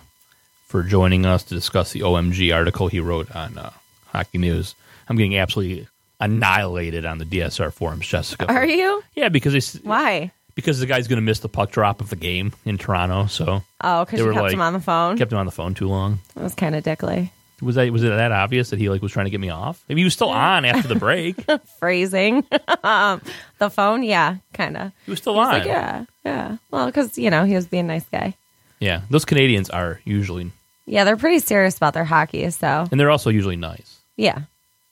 [0.65, 3.69] for joining us to discuss the OMG article he wrote on uh,
[4.07, 4.73] Hockey News.
[5.07, 5.87] I'm getting absolutely
[6.19, 8.47] annihilated on the DSR forums, Jessica.
[8.51, 9.03] Are you?
[9.15, 10.31] Yeah, because they, s- Why?
[10.55, 13.27] because the guy's going to miss the puck drop of the game in Toronto.
[13.27, 15.15] So Oh, because you kept like- him on the phone.
[15.17, 16.19] kept him on the phone too long.
[16.35, 17.31] It was kind of dickly.
[17.61, 19.83] Was that was it that obvious that he like was trying to get me off?
[19.89, 21.37] Maybe he was still on after the break.
[21.79, 22.45] Phrasing.
[22.83, 23.21] um,
[23.57, 24.91] the phone, yeah, kind of.
[25.05, 25.53] He was still on.
[25.53, 26.57] like, yeah, yeah.
[26.69, 28.35] Well, because you know he was being a nice guy.
[28.79, 30.51] Yeah, those Canadians are usually,
[30.85, 32.47] Yeah, they're pretty serious about their hockey.
[32.51, 34.01] So and they're also usually nice.
[34.17, 34.41] yeah,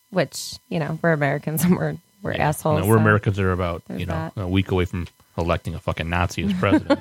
[0.09, 2.81] which you know we're Americans and we're we're assholes.
[2.81, 4.41] No, we're so Americans are about you know that.
[4.41, 6.99] a week away from electing a fucking Nazi as president.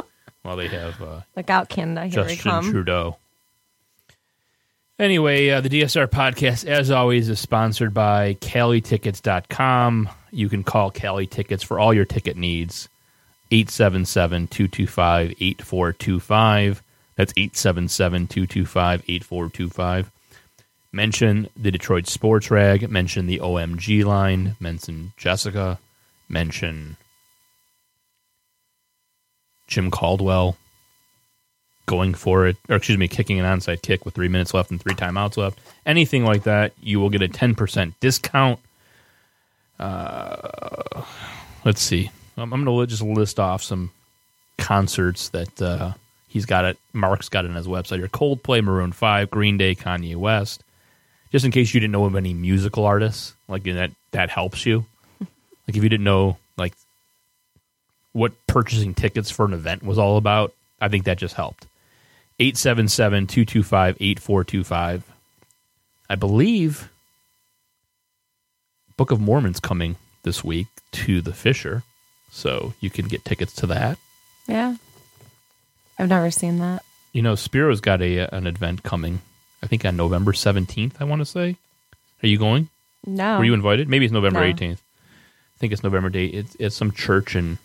[0.42, 2.06] while they have uh, Look out, Canada.
[2.06, 2.70] Here Justin.
[2.70, 3.16] Trudeau.
[4.98, 10.08] Anyway, uh, the DSR podcast, as always, is sponsored by CaliTickets.com.
[10.30, 12.88] You can call Cali Tickets for all your ticket needs.
[13.50, 16.82] 877 225 8425.
[17.14, 20.10] That's 877 225 8425.
[20.92, 22.90] Mention the Detroit Sports Rag.
[22.90, 24.56] Mention the OMG line.
[24.58, 25.78] Mention Jessica.
[26.28, 26.96] Mention
[29.66, 30.56] Jim Caldwell
[31.86, 34.80] going for it, or excuse me, kicking an onside kick with three minutes left and
[34.80, 35.58] three timeouts left.
[35.86, 38.58] Anything like that, you will get a 10% discount.
[39.78, 41.02] Uh,
[41.64, 42.10] let's see.
[42.36, 43.90] I'm, I'm going to just list off some
[44.58, 45.92] concerts that uh,
[46.28, 46.76] he's got it.
[46.92, 50.62] Mark's got it on his website here Coldplay, Maroon 5, Green Day, Kanye West.
[51.32, 54.84] Just in case you didn't know of any musical artists, like that, that helps you.
[55.68, 56.74] Like if you didn't know, like,
[58.12, 61.66] what purchasing tickets for an event was all about, I think that just helped.
[62.38, 65.04] 877 225 8425.
[66.08, 66.90] I believe
[68.96, 71.82] Book of Mormon's coming this week to the Fisher,
[72.30, 73.98] so you can get tickets to that.
[74.46, 74.76] Yeah.
[75.98, 76.82] I've never seen that.
[77.12, 79.20] You know, Spiro's got a an event coming.
[79.62, 81.56] I think on November 17th, I want to say.
[82.22, 82.68] Are you going?
[83.06, 83.38] No.
[83.38, 83.88] Were you invited?
[83.88, 84.52] Maybe it's November No.
[84.52, 84.78] 18th.
[84.78, 86.34] I think it's November date.
[86.34, 87.58] It's, it's some church in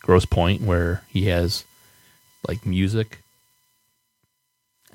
[0.00, 1.64] Grosse Pointe where he has
[2.48, 3.18] like music.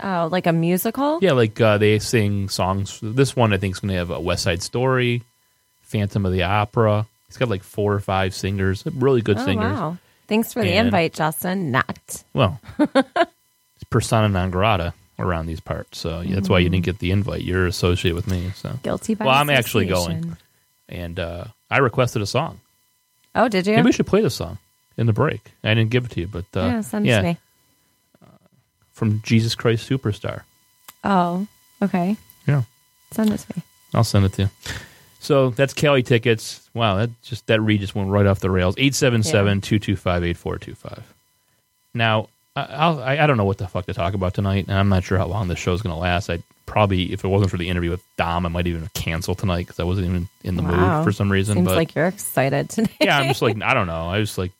[0.04, 1.20] Oh, like a musical?
[1.22, 3.00] Yeah, like uh, they sing songs.
[3.02, 5.24] This one I think is going to have a West Side Story,
[5.84, 7.06] Phantom of the Opera.
[7.28, 9.74] He's got like four or five singers, really good oh, singers.
[9.74, 9.98] wow.
[10.28, 11.72] Thanks for the And- invite, Justin.
[11.72, 12.24] Not.
[12.34, 16.74] Well, it's persona non grata around these parts, so yeah, that's why you Mm.
[16.74, 17.42] didn't get the invite.
[17.44, 20.36] You're associated with me, so Guilty by Well, I'm actually going,
[20.90, 22.60] and uh, I requested a song.
[23.34, 23.76] Oh, did you?
[23.76, 24.58] Maybe we should play the song
[24.98, 25.52] in the break.
[25.64, 27.38] I didn't give it to you, but uh, yeah, send it yeah, to me.
[28.96, 30.42] From Jesus Christ Superstar.
[31.04, 31.46] Oh,
[31.82, 32.18] okay.
[32.48, 32.64] Yeah.
[33.12, 33.64] Send it to me.
[33.94, 34.50] I'll send it to you.
[35.20, 36.68] So that's Cali tickets.
[36.74, 38.76] Wow, that just that read just went right off the rails.
[38.76, 41.04] 877-225-8425.
[41.94, 44.78] Now, I, I'll, I I don't know what the fuck to talk about tonight, and
[44.78, 46.30] I'm not sure how long this show's going to last.
[46.30, 49.68] I probably, if it wasn't for the interview with Dom, I might even cancel tonight
[49.68, 50.98] because I wasn't even in the Wow.
[50.98, 51.56] mood for some reason.
[51.56, 52.92] Seems but like you're excited today.
[53.02, 54.10] yeah, I'm just like I don't know.
[54.10, 54.52] I was like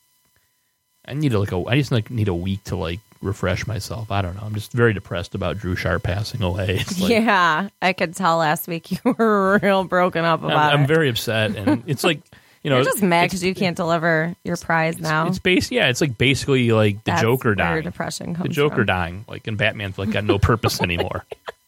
[1.06, 4.10] I need to like a I just like need a week to like refresh myself.
[4.10, 4.42] I don't know.
[4.44, 6.84] I'm just very depressed about Drew Sharp passing away.
[7.00, 10.86] Like, yeah, I could tell last week you were real broken up I'm, about I'm
[10.86, 12.20] very upset, and it's like
[12.66, 15.28] you know, You're just mad because you can't deliver your prize now.
[15.28, 15.88] It's base, yeah.
[15.88, 17.82] It's like basically like the That's Joker where your dying.
[17.84, 18.86] depression the Joker from.
[18.86, 21.24] dying, like in Batman's like got no purpose anymore.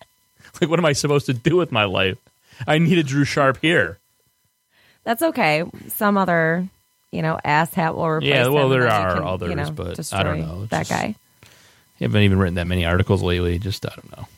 [0.60, 2.18] like, what am I supposed to do with my life?
[2.66, 3.98] I need a Drew Sharp here.
[5.04, 5.62] That's okay.
[5.86, 6.68] Some other,
[7.12, 9.50] you know, ass hat will replace Yeah, well, there and then you are can, others,
[9.50, 10.62] you know, but I don't know.
[10.62, 11.14] It's that just- guy.
[12.00, 13.58] I haven't even written that many articles lately.
[13.58, 14.28] Just I don't know.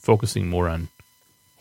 [0.00, 0.88] Focusing more on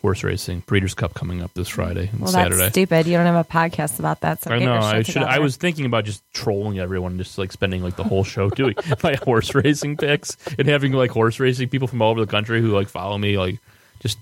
[0.01, 0.60] horse racing.
[0.67, 2.58] Breeders' Cup coming up this Friday and Well, Saturday.
[2.58, 3.08] that's stupid.
[3.08, 4.41] You don't have a podcast about that.
[4.43, 4.75] So I know.
[4.75, 5.23] I should.
[5.23, 8.75] I was thinking about just trolling everyone, just like spending like the whole show doing
[9.04, 12.62] my horse racing picks and having like horse racing people from all over the country
[12.62, 13.60] who like follow me, like
[13.99, 14.17] just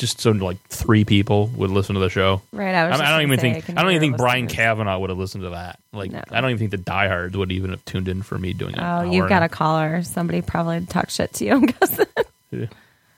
[0.00, 2.42] just so like three people would listen to the show.
[2.52, 3.64] Right, I was I, just don't even say, I think.
[3.66, 4.56] can I don't even think Brian listeners.
[4.56, 5.78] Kavanaugh would have listened to that.
[5.92, 8.74] Like, I don't even think the diehards would even have tuned in for me doing
[8.74, 8.80] it.
[8.80, 10.02] Oh, you've got a caller.
[10.02, 11.52] Somebody probably talked shit to you.
[11.52, 12.06] I'm guessing.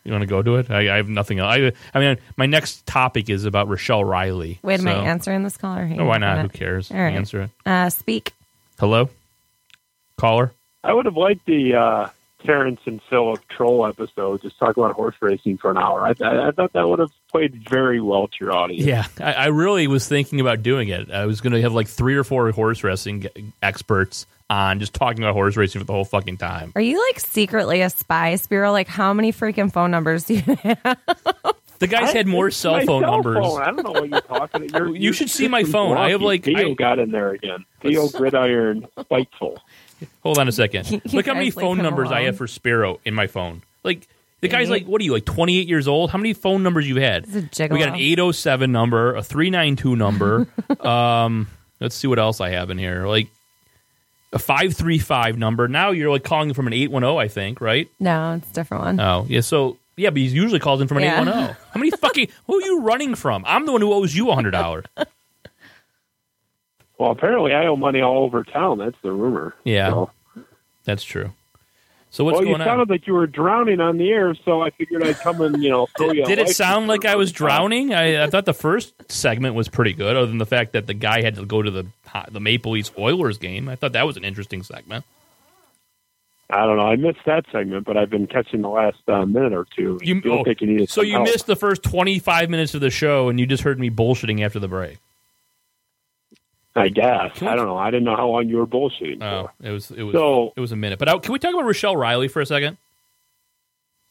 [0.04, 0.68] You want to go to it?
[0.68, 1.48] I, I have nothing else.
[1.54, 4.58] I, I mean, my next topic is about Rochelle Riley.
[4.62, 5.86] Wait, am I so- answering this caller?
[5.86, 6.40] Hang Oh, why not?
[6.40, 6.90] Who cares?
[6.90, 7.14] All right.
[7.14, 7.50] Answer it.
[7.64, 8.32] Uh, speak.
[8.80, 9.10] Hello,
[10.16, 10.52] caller.
[10.82, 12.08] I would have liked the uh,
[12.44, 16.06] Terrence and Philip troll episode, just talk about horse racing for an hour.
[16.06, 18.84] I, I, I thought that would have played very well to your audience.
[18.84, 21.10] Yeah, I, I really was thinking about doing it.
[21.10, 23.26] I was going to have like three or four horse racing
[23.62, 26.72] experts on, just talking about horse racing for the whole fucking time.
[26.74, 28.70] Are you like secretly a spy, Spiro?
[28.72, 30.98] Like, how many freaking phone numbers do you have?
[31.78, 33.36] The guys I- had more cell phone cell numbers.
[33.44, 33.60] phone.
[33.62, 34.68] I don't know what you're talking.
[34.72, 35.96] You're, You you're should see my just phone.
[35.96, 37.64] I have, like- Theo I- got in there again.
[37.80, 39.58] Theo Gridiron, spiteful.
[40.22, 41.02] Hold on a second.
[41.12, 43.62] Look how many phone numbers I have for Spiro in my phone.
[43.84, 44.06] Like
[44.40, 46.10] the guy's like, what are you like, twenty eight years old?
[46.10, 47.26] How many phone numbers you had?
[47.26, 47.44] He's.
[47.58, 50.46] We got an eight oh seven number, a three nine two number.
[50.80, 51.48] um,
[51.80, 53.06] let's see what else I have in here.
[53.06, 53.28] Like
[54.32, 55.68] a five three five number.
[55.68, 57.88] Now you're like calling from an eight one zero, I think, right?
[58.00, 59.00] No, it's a different one.
[59.00, 59.40] Oh, yeah.
[59.40, 61.56] So yeah, but he usually calls in from an eight one zero.
[61.72, 62.28] How many fucking?
[62.46, 63.44] Who are you running from?
[63.46, 64.86] I'm the one who owes you a hundred dollars.
[67.02, 68.78] Well, apparently I owe money all over town.
[68.78, 69.56] That's the rumor.
[69.64, 70.10] Yeah, So,
[70.84, 71.32] that's true.
[72.10, 72.64] So what's well, going you on?
[72.64, 75.68] sounded like you were drowning on the air, so I figured I'd come and you
[75.68, 76.22] know throw you.
[76.22, 77.92] a Did it sound like I was drowning?
[77.92, 80.94] I, I thought the first segment was pretty good, other than the fact that the
[80.94, 81.86] guy had to go to the
[82.30, 83.68] the Maple Leafs Oilers game.
[83.68, 85.04] I thought that was an interesting segment.
[86.50, 86.86] I don't know.
[86.86, 89.98] I missed that segment, but I've been catching the last uh, minute or two.
[90.02, 91.24] You, Don't oh, you so you help.
[91.24, 94.40] missed the first twenty five minutes of the show, and you just heard me bullshitting
[94.44, 94.98] after the break.
[96.74, 97.42] I guess.
[97.42, 97.76] I don't know.
[97.76, 99.22] I didn't know how long you were bullshitting.
[99.22, 100.98] Oh, it was it was So- it was a minute.
[100.98, 102.78] But uh, can we talk about Rochelle Riley for a second?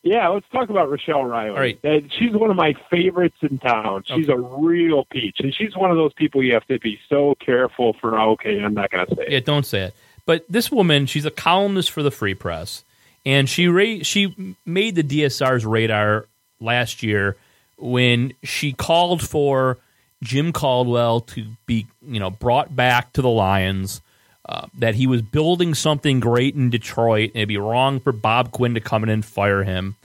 [0.04, 1.50] Yeah, let's talk about Rochelle Riley.
[1.52, 1.80] All right.
[1.86, 4.04] Uh, She's one of my favorites in town.
[4.08, 7.36] She's a real peach, and she's one of those people you have to be so
[7.44, 8.20] careful for.
[8.20, 9.46] Okay, I'm not going to say it.
[9.46, 9.96] Don't say it.
[10.26, 12.84] But this woman, she's a columnist for the Free Press,
[13.28, 16.26] and she ra- she made the DSR's radar
[16.60, 17.38] last year
[17.78, 19.78] when she called for
[20.22, 24.02] Jim Caldwell to be, you know, brought back to the Lions.
[24.44, 28.52] Uh, that he was building something great in Detroit, and it'd be wrong for Bob
[28.52, 29.96] Quinn to come in and fire him.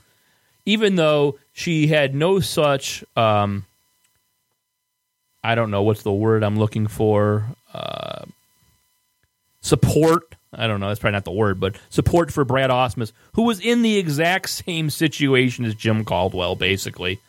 [0.63, 3.65] Even though she had no such, um,
[5.43, 7.45] I don't know what's the word I'm looking for.
[7.73, 8.25] Uh,
[9.61, 10.35] support.
[10.53, 10.87] I don't know.
[10.87, 14.49] That's probably not the word, but support for Brad Ausmus, who was in the exact
[14.49, 17.19] same situation as Jim Caldwell, basically.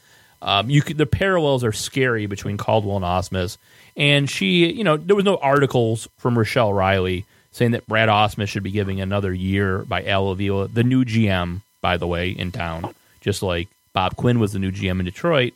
[0.40, 3.58] Um, you could, the parallels are scary between Caldwell and Ausmus.
[3.96, 8.48] And she, you know, there was no articles from Rochelle Riley saying that Brad Ausmus
[8.48, 12.52] should be giving another year by Al Avila, the new GM, by the way, in
[12.52, 15.54] town, just like Bob Quinn was the new GM in Detroit.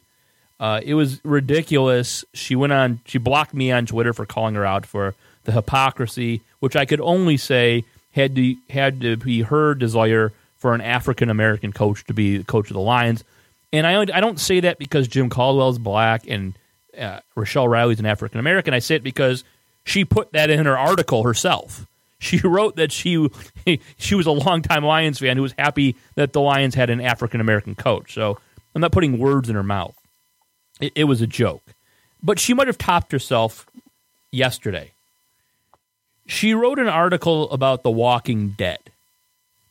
[0.58, 2.24] Uh, it was ridiculous.
[2.34, 3.00] She went on.
[3.04, 5.14] She blocked me on Twitter for calling her out for
[5.44, 10.74] the hypocrisy, which I could only say had to had to be her desire for
[10.74, 13.24] an African American coach to be coach of the Lions.
[13.72, 16.54] And I I don't say that because Jim Caldwell's black and
[16.98, 18.74] uh, Rochelle Riley's an African American.
[18.74, 19.44] I say it because
[19.84, 21.86] she put that in her article herself.
[22.18, 23.28] She wrote that she
[23.96, 27.40] she was a longtime Lions fan who was happy that the Lions had an African
[27.40, 28.14] American coach.
[28.14, 28.38] So
[28.74, 29.94] I'm not putting words in her mouth.
[30.80, 31.62] It, it was a joke,
[32.22, 33.66] but she might have topped herself
[34.30, 34.92] yesterday.
[36.26, 38.78] She wrote an article about The Walking Dead.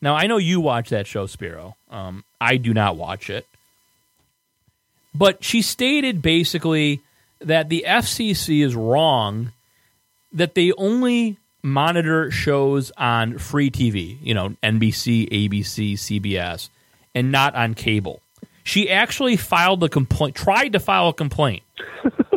[0.02, 1.76] Now I know you watch that show, Spiro.
[1.90, 3.46] Um, I do not watch it,
[5.14, 7.02] but she stated basically
[7.40, 9.52] that the FCC is wrong
[10.32, 16.70] that they only monitor shows on free TV, you know, NBC, ABC, CBS,
[17.14, 18.22] and not on cable.
[18.64, 21.64] She actually filed a complaint, tried to file a complaint.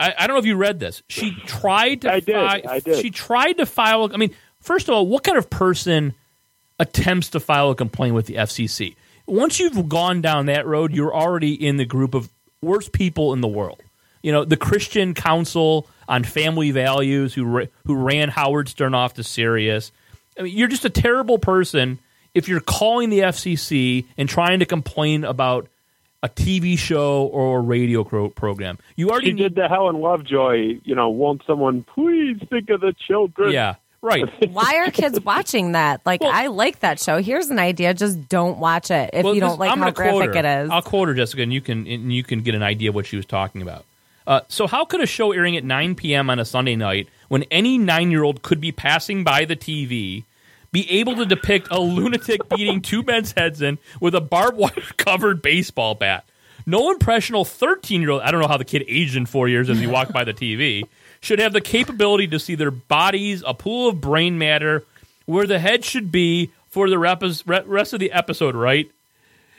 [0.00, 1.02] I, I don't know if you read this.
[1.08, 2.12] She tried to.
[2.12, 2.34] I did.
[2.34, 3.00] fi- I did.
[3.00, 4.10] She tried to file.
[4.12, 6.14] I mean, first of all, what kind of person
[6.78, 8.96] attempts to file a complaint with the FCC?
[9.26, 12.28] Once you've gone down that road, you're already in the group of
[12.60, 13.80] worst people in the world.
[14.22, 19.14] You know, the Christian Council on Family Values, who ra- who ran Howard Stern off
[19.14, 19.92] to Sirius.
[20.38, 21.98] I mean, you're just a terrible person
[22.34, 25.68] if you're calling the FCC and trying to complain about
[26.22, 28.78] a TV show or a radio program.
[28.96, 30.80] You already She did the Helen Lovejoy.
[30.82, 33.52] You know, won't someone please think of the children?
[33.52, 33.74] Yeah,
[34.04, 34.50] right.
[34.52, 36.00] Why are kids watching that?
[36.04, 37.20] Like, I like that show.
[37.20, 40.36] Here's an idea: just don't watch it if Well, you don't like I'm how graphic
[40.36, 40.70] it is.
[40.70, 43.06] I'll quote her, Jessica, and you can and you can get an idea of what
[43.06, 43.84] she was talking about.
[44.26, 46.30] Uh, so, how could a show airing at 9 p.m.
[46.30, 50.24] on a Sunday night, when any nine-year-old could be passing by the TV,
[50.72, 55.42] be able to depict a lunatic beating two men's heads in with a barbed wire-covered
[55.42, 56.24] baseball bat?
[56.66, 58.22] No impressionable 13-year-old.
[58.22, 60.32] I don't know how the kid aged in four years as he walked by the
[60.32, 60.88] TV.
[61.24, 64.84] Should have the capability to see their bodies, a pool of brain matter,
[65.24, 68.90] where the head should be for the rest of the episode, right?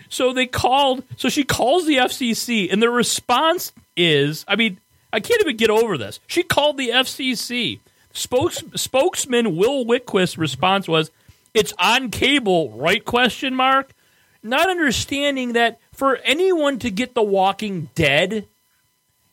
[0.08, 1.04] So they called.
[1.17, 4.78] So she calls the FCC, and the response is, I mean,
[5.12, 6.19] I can't even get over this.
[6.28, 7.80] She called the FCC.
[8.13, 11.10] Spokes, spokesman Will Wiquist's response was,
[11.56, 13.91] "It's on cable, right?" Question mark.
[14.43, 18.45] Not understanding that for anyone to get The Walking Dead,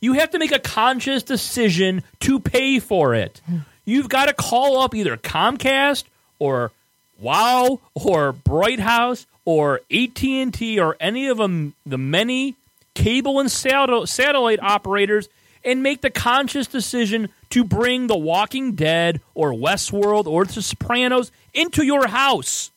[0.02, 3.40] you have to make a conscious decision to pay for it.
[3.86, 6.04] You've got to call up either Comcast
[6.38, 6.72] or
[7.18, 12.56] Wow or Bright House or AT&T or any of them the many
[12.94, 15.28] cable and satel- satellite operators
[15.64, 21.30] and make the conscious decision to bring The Walking Dead or Westworld or The Sopranos
[21.54, 22.72] into your house.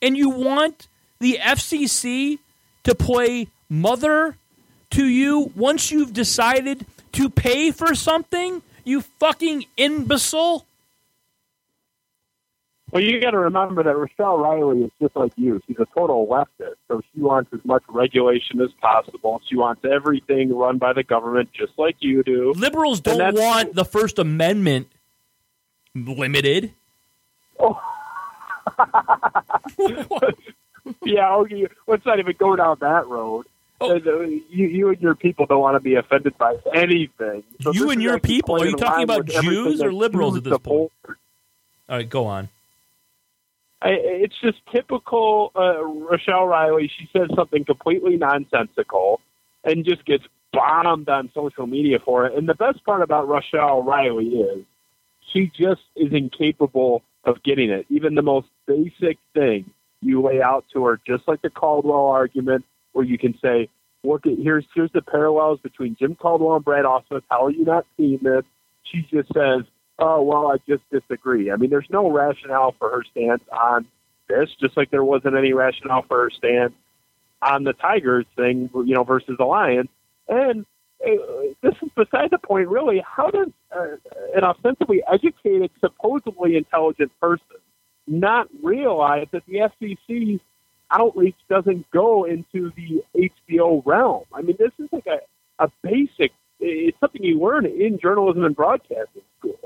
[0.00, 0.88] And you want
[1.18, 2.38] the FCC
[2.84, 4.36] to play mother
[4.90, 8.62] to you once you've decided to pay for something?
[8.84, 10.66] You fucking imbecile.
[12.90, 15.60] Well, you got to remember that Rochelle Riley is just like you.
[15.66, 19.40] She's a total leftist, so she wants as much regulation as possible.
[19.48, 22.52] She wants everything run by the government, just like you do.
[22.56, 24.88] Liberals don't want the First Amendment
[25.94, 26.74] limited.
[27.60, 27.80] Oh.
[31.04, 33.46] yeah, okay, let's not even go down that road.
[33.80, 33.96] Oh.
[33.96, 37.42] Uh, You, you and your people don't want to be offended by anything.
[37.60, 38.60] So You and your people?
[38.60, 40.92] Are you talking about Jews or liberals at this point?
[41.88, 42.48] All right, go on.
[43.82, 46.90] I, it's just typical uh, Rochelle Riley.
[46.98, 49.20] She says something completely nonsensical
[49.64, 52.36] and just gets bombed on social media for it.
[52.36, 54.64] And the best part about Rochelle Riley is
[55.32, 57.86] she just is incapable of getting it.
[57.88, 59.70] Even the most basic thing
[60.02, 63.68] you lay out to her, just like the Caldwell argument, where you can say,
[64.04, 67.22] "Look at here's here's the parallels between Jim Caldwell and Brad Ausmus.
[67.30, 68.44] How are you not seeing this?"
[68.84, 69.62] She just says,
[69.98, 73.86] "Oh well, I just disagree." I mean, there's no rationale for her stance on
[74.28, 76.72] this, just like there wasn't any rationale for her stance
[77.42, 79.88] on the Tigers thing, you know, versus the Lions.
[80.28, 80.66] And
[81.04, 81.10] uh,
[81.62, 83.02] this is beside the point, really.
[83.06, 83.96] How does uh,
[84.34, 87.56] an ostensibly educated, supposedly intelligent person
[88.06, 90.40] not realize that the FCC's
[90.90, 94.24] outreach doesn't go into the HBO realm?
[94.32, 95.20] I mean, this is like a,
[95.64, 96.32] a basic.
[96.58, 99.58] It's something you learn in journalism and broadcasting school.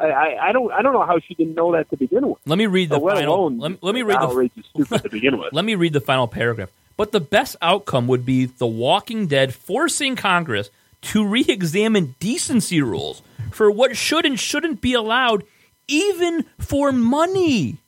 [0.00, 2.38] I, I, don't I don't know how she didn't know that to begin with.
[2.46, 3.50] Let me read the let final.
[3.52, 5.52] Let me, let me read the to begin with.
[5.52, 6.70] Let me read the final paragraph.
[6.96, 10.70] But the best outcome would be The Walking Dead forcing Congress
[11.02, 15.44] to re examine decency rules for what should and shouldn't be allowed,
[15.86, 17.78] even for money,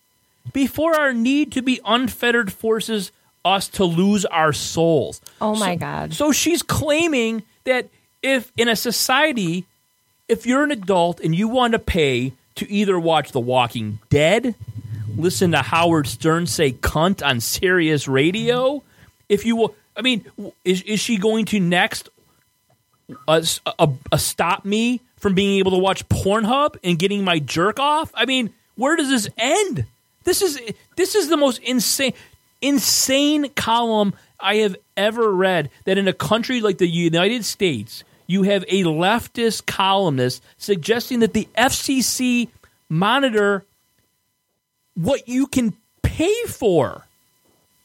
[0.53, 3.13] before our need to be unfettered forces
[3.45, 5.21] us to lose our souls.
[5.41, 6.13] Oh my God.
[6.13, 7.89] So she's claiming that
[8.23, 9.65] if in a society,
[10.29, 14.55] if you're an adult and you want to pay to either watch The Walking Dead,
[15.17, 18.83] listen to Howard Stern say cunt on Sirius Radio,
[19.29, 20.25] if you will, I mean,
[20.65, 22.11] is, is she going to next
[23.27, 23.43] uh,
[24.13, 28.11] a stop me from being able to watch Pornhub and getting my jerk off?
[28.15, 29.87] I mean, where does this end?
[30.31, 30.61] This is
[30.95, 32.13] this is the most insane
[32.63, 35.71] insane column I have ever read.
[35.87, 41.33] That in a country like the United States, you have a leftist columnist suggesting that
[41.33, 42.47] the FCC
[42.89, 43.65] monitor
[44.95, 47.09] what you can pay for.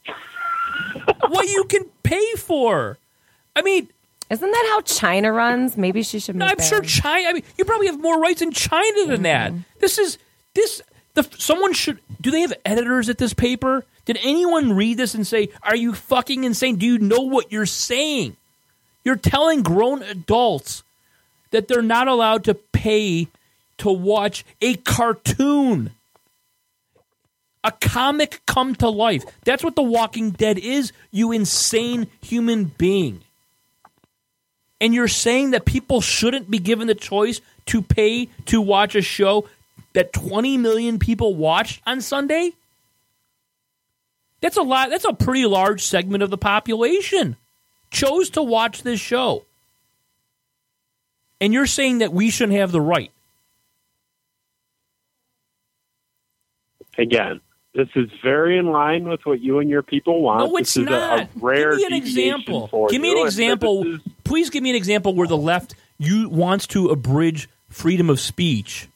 [1.26, 2.96] what you can pay for.
[3.56, 3.88] I mean,
[4.30, 5.76] Isn't that how China runs?
[5.76, 7.28] Maybe she should move I'm sure China.
[7.28, 9.50] I mean, you probably have more rights in China than that.
[9.50, 9.62] Mm-hmm.
[9.80, 10.18] This is
[10.54, 10.80] this.
[11.16, 11.98] The someone should.
[12.20, 13.84] Do they have editors at this paper?
[14.04, 16.76] Did anyone read this and say, "Are you fucking insane?
[16.76, 18.36] Do you know what you're saying?
[19.02, 20.84] You're telling grown adults
[21.50, 23.28] that they're not allowed to pay
[23.78, 25.90] to watch a cartoon."
[27.64, 29.24] A comic come to life.
[29.44, 33.22] That's what The Walking Dead is, you insane human being
[34.80, 39.02] and you're saying that people shouldn't be given the choice to pay to watch a
[39.02, 39.48] show
[39.96, 42.52] that 20 million people watched on Sunday?
[44.42, 44.90] That's a lot.
[44.90, 47.36] That's a pretty large segment of the population
[47.90, 49.46] chose to watch this show.
[51.40, 53.10] And you're saying that we shouldn't have the right.
[56.98, 57.40] Again,
[57.74, 60.40] this is very in line with what you and your people want.
[60.40, 61.20] No, it's this is a- not.
[61.20, 62.88] A, rare give me an example.
[62.90, 63.86] Give me an example.
[63.86, 68.20] is- Please give me an example where the left you wants to abridge freedom of
[68.20, 68.88] speech.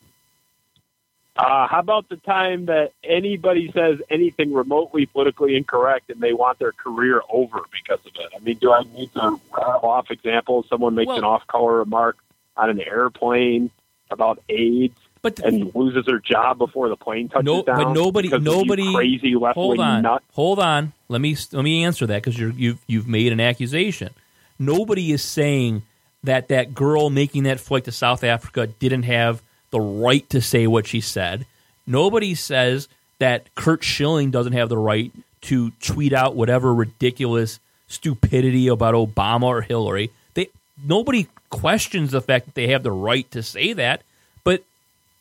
[1.41, 6.59] Uh, how about the time that anybody says anything remotely politically incorrect and they want
[6.59, 8.32] their career over because of it?
[8.36, 10.66] I mean, do I need to rattle off examples?
[10.68, 12.18] Someone makes an off-color remark
[12.57, 13.70] on an airplane
[14.11, 17.76] about AIDS, but and loses their job before the plane touches No, down.
[17.84, 20.22] but nobody, nobody, crazy hold left-wing on, nut.
[20.32, 20.93] hold on.
[21.09, 24.11] Let me let me answer that because you've you've made an accusation.
[24.59, 25.82] Nobody is saying
[26.24, 30.66] that that girl making that flight to South Africa didn't have the right to say
[30.66, 31.47] what she said.
[31.87, 35.12] Nobody says that Curt Schilling doesn't have the right
[35.43, 40.11] to tweet out whatever ridiculous stupidity about Obama or Hillary.
[40.35, 40.49] They
[40.85, 44.03] nobody questions the fact that they have the right to say that,
[44.45, 44.62] but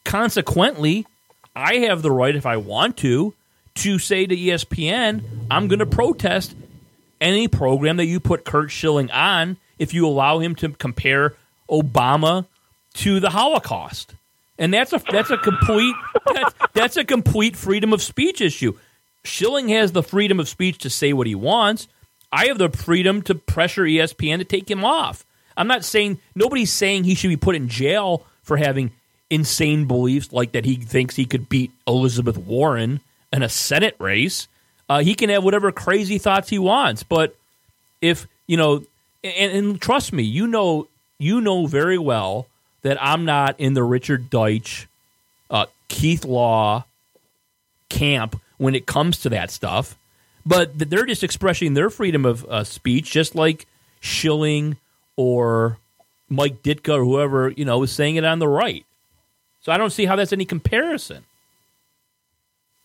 [0.03, 1.05] consequently,
[1.55, 3.33] I have the right if I want to
[3.75, 6.55] to say to ESPN, I'm going to protest
[7.21, 11.35] any program that you put Curt Schilling on if you allow him to compare
[11.69, 12.45] Obama
[12.95, 14.13] to the Holocaust.
[14.59, 15.95] And that's a that's a complete
[16.25, 18.77] that's, that's a complete freedom of speech issue.
[19.23, 21.87] Schilling has the freedom of speech to say what he wants.
[22.31, 25.25] I have the freedom to pressure ESPN to take him off.
[25.57, 28.91] I'm not saying nobody's saying he should be put in jail for having
[29.29, 32.99] insane beliefs like that he thinks he could beat Elizabeth Warren
[33.31, 34.47] in a Senate race.
[34.89, 37.35] Uh, he can have whatever crazy thoughts he wants, but
[38.01, 38.83] if you know,
[39.23, 40.87] and, and trust me, you know,
[41.19, 42.47] you know very well
[42.81, 44.85] that I'm not in the Richard Deitsch,
[45.49, 46.85] uh, Keith Law,
[47.89, 49.97] camp when it comes to that stuff,
[50.45, 53.65] but they're just expressing their freedom of uh, speech, just like
[53.99, 54.77] Schilling
[55.15, 55.77] or
[56.29, 58.85] Mike Ditka or whoever you know was saying it on the right.
[59.61, 61.25] So I don't see how that's any comparison.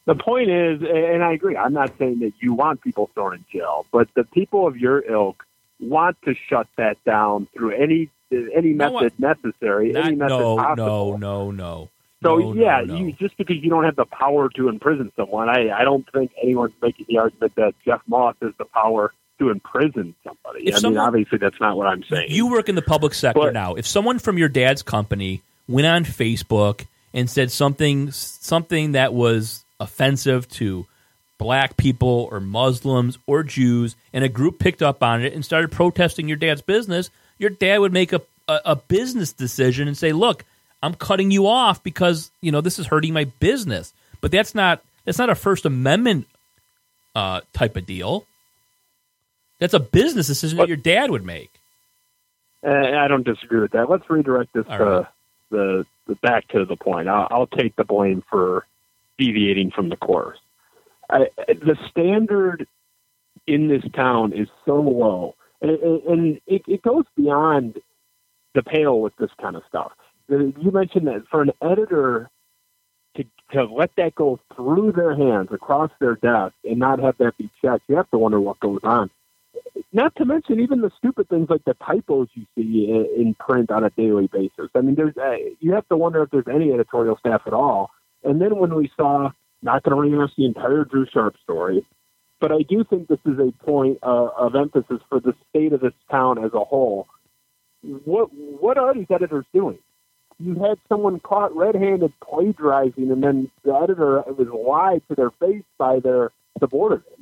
[0.07, 3.45] The point is, and I agree, I'm not saying that you want people thrown in
[3.51, 5.47] jail, but the people of your ilk
[5.81, 8.11] want to shut that down through any
[8.55, 10.87] any No, method necessary, Not- any method no, possible.
[10.87, 11.91] no, no, no.
[12.23, 12.95] So No, yeah, no.
[12.97, 16.33] You, just because you don't have the power to imprison someone, I, I don't think
[16.43, 20.69] anyone's making the argument that Jeff Moss has the power to imprison somebody.
[20.69, 22.31] If I someone- mean, obviously that's not what I'm saying.
[22.31, 23.75] You work in the public sector now.
[23.75, 29.65] If someone from your dad's company went on Facebook and said something something that was
[29.81, 30.87] offensive to
[31.37, 35.71] black people or Muslims or Jews, and a group picked up on it and started
[35.73, 37.11] protesting your dad's business,
[37.45, 40.45] your dad would make a, a, a business decision and say, "Look,
[40.83, 44.83] I'm cutting you off because you know this is hurting my business." But that's not
[45.05, 46.27] that's not a First Amendment
[47.15, 48.25] uh, type of deal.
[49.61, 51.51] That's a business decision that your dad would make.
[52.67, 53.91] Uh, I don't disagree with that.
[53.91, 55.09] Let's redirect this All to
[55.51, 57.09] the, the back to the point.
[57.09, 58.67] I'll, I'll take the blame for
[59.19, 60.39] deviating from the course.
[61.11, 62.67] I, the standard
[63.47, 67.81] in this town is so low, and, and it, it goes beyond
[68.55, 69.93] the pale with this kind of stuff.
[70.29, 72.31] You mentioned that for an editor
[73.17, 77.37] to, to let that go through their hands across their desk and not have that
[77.37, 79.11] be checked, you have to wonder what goes on.
[79.93, 83.71] Not to mention even the stupid things like the typos you see in, in print
[83.71, 84.71] on a daily basis.
[84.75, 87.91] I mean, there's uh, you have to wonder if there's any editorial staff at all.
[88.25, 89.31] And then when we saw,
[89.63, 91.87] not going to rehash the entire Drew Sharp story,
[92.47, 95.81] but I do think this is a point uh, of emphasis for the state of
[95.81, 97.07] this town as a whole.
[98.05, 99.79] What what are these editors doing?
[100.39, 105.65] You had someone caught red-handed plagiarizing, and then the editor was lied to their face
[105.79, 107.19] by their subordinate,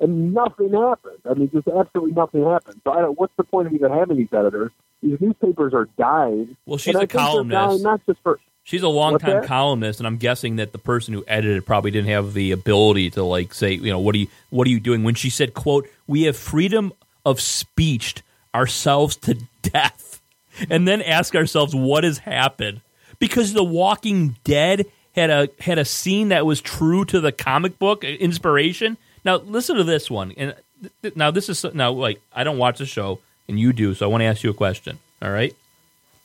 [0.00, 1.20] and nothing happened.
[1.30, 2.80] I mean, just absolutely nothing happened.
[2.82, 4.72] So, I don't, what's the point of even having these editors?
[5.00, 6.56] These newspapers are dying.
[6.66, 7.84] Well, she's and a columnist.
[7.84, 11.64] not just for She's a longtime columnist, and I'm guessing that the person who edited
[11.64, 14.70] probably didn't have the ability to like say, you know, what are you what are
[14.70, 15.04] you doing?
[15.04, 16.92] When she said, "quote We have freedom
[17.24, 20.20] of speech ourselves to death,"
[20.68, 22.80] and then ask ourselves what has happened
[23.20, 27.78] because The Walking Dead had a had a scene that was true to the comic
[27.78, 28.96] book uh, inspiration.
[29.24, 32.58] Now listen to this one, and th- th- now this is now like I don't
[32.58, 34.98] watch the show, and you do, so I want to ask you a question.
[35.22, 35.54] All right.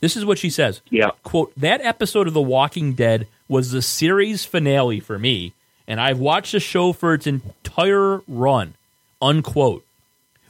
[0.02, 0.82] This is what she says.
[0.90, 1.12] Yeah.
[1.24, 5.54] Quote, that episode of The Walking Dead was the series finale for me,
[5.88, 8.74] and I've watched the show for its entire run.
[9.22, 9.86] Unquote.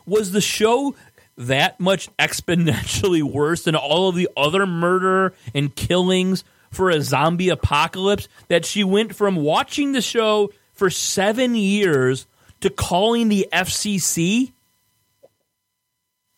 [0.06, 0.96] Was the show
[1.38, 7.50] that much exponentially worse than all of the other murder and killings for a zombie
[7.50, 12.26] apocalypse that she went from watching the show for seven years
[12.62, 14.54] to calling the FCC?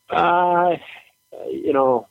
[0.09, 0.77] Uh,
[1.51, 2.07] you know,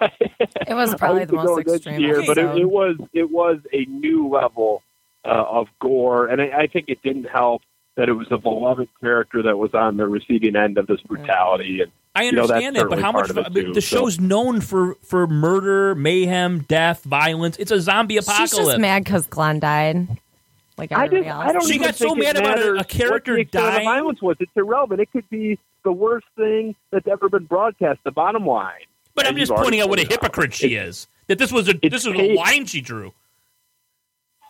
[0.00, 3.84] It was probably the most against extreme here, but it, it was it was a
[3.86, 4.82] new level
[5.24, 7.62] uh, of gore, and I, I think it didn't help
[7.96, 11.80] that it was a beloved character that was on the receiving end of this brutality.
[11.80, 13.72] And I you know, understand that, but how much part of it, I mean, too,
[13.72, 17.56] the so- show's known for for murder, mayhem, death, violence.
[17.58, 18.56] It's a zombie apocalypse.
[18.56, 20.08] She's just mad because Glenn died.
[20.78, 21.44] Like I just, else.
[21.48, 24.36] I don't She got so mad about a- a character what the the violence was.
[24.40, 25.00] It's irrelevant.
[25.00, 28.00] It could be the worst thing that's ever been broadcast.
[28.04, 28.72] The bottom line.
[29.16, 31.08] But I'm just pointing out what a hypocrite she is.
[31.26, 33.12] That this was a this was a line she drew.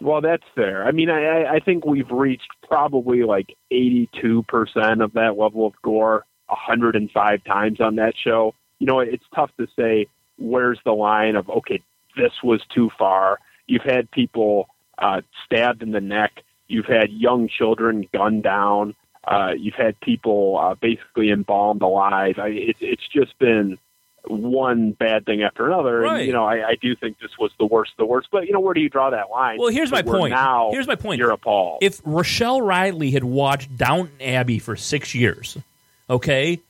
[0.02, 0.84] Well, that's fair.
[0.86, 5.72] I mean, I, I- I think we've reached probably like 82% of that level of
[5.80, 8.54] gore 105 times on that show.
[8.78, 10.06] You know, it's tough to say
[10.36, 11.82] where's the line of, okay,
[12.14, 13.38] this was too far.
[13.66, 16.42] You've had people uh, stabbed in the neck.
[16.68, 18.94] You've had young children gunned down.
[19.26, 22.34] Uh, you've had people uh, basically embalmed alive.
[22.38, 23.78] I, it, it's just been
[24.28, 26.00] one bad thing after another.
[26.00, 26.18] Right.
[26.18, 28.28] And, you know, I, I do think this was the worst of the worst.
[28.30, 29.58] But, you know, where do you draw that line?
[29.58, 30.32] Well, here's my point.
[30.32, 31.18] Now Here's my point.
[31.18, 31.78] You're appalled.
[31.82, 35.56] If Rochelle Riley had watched Downton Abbey for six years,
[36.08, 36.60] okay,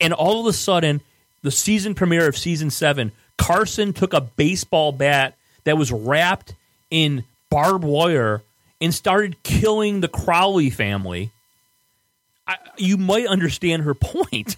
[0.00, 1.00] and all of a sudden
[1.42, 5.34] the season premiere of season seven, Carson took a baseball bat
[5.64, 6.54] that was wrapped
[6.90, 8.42] in barbed wire
[8.80, 11.30] and started killing the Crowley family,
[12.46, 14.56] I, you might understand her point.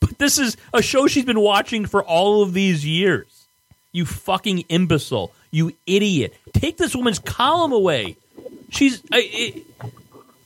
[0.00, 3.46] But this is a show she's been watching for all of these years.
[3.92, 5.32] You fucking imbecile.
[5.50, 6.34] You idiot.
[6.52, 8.16] Take this woman's column away.
[8.70, 9.02] She's.
[9.12, 9.62] I,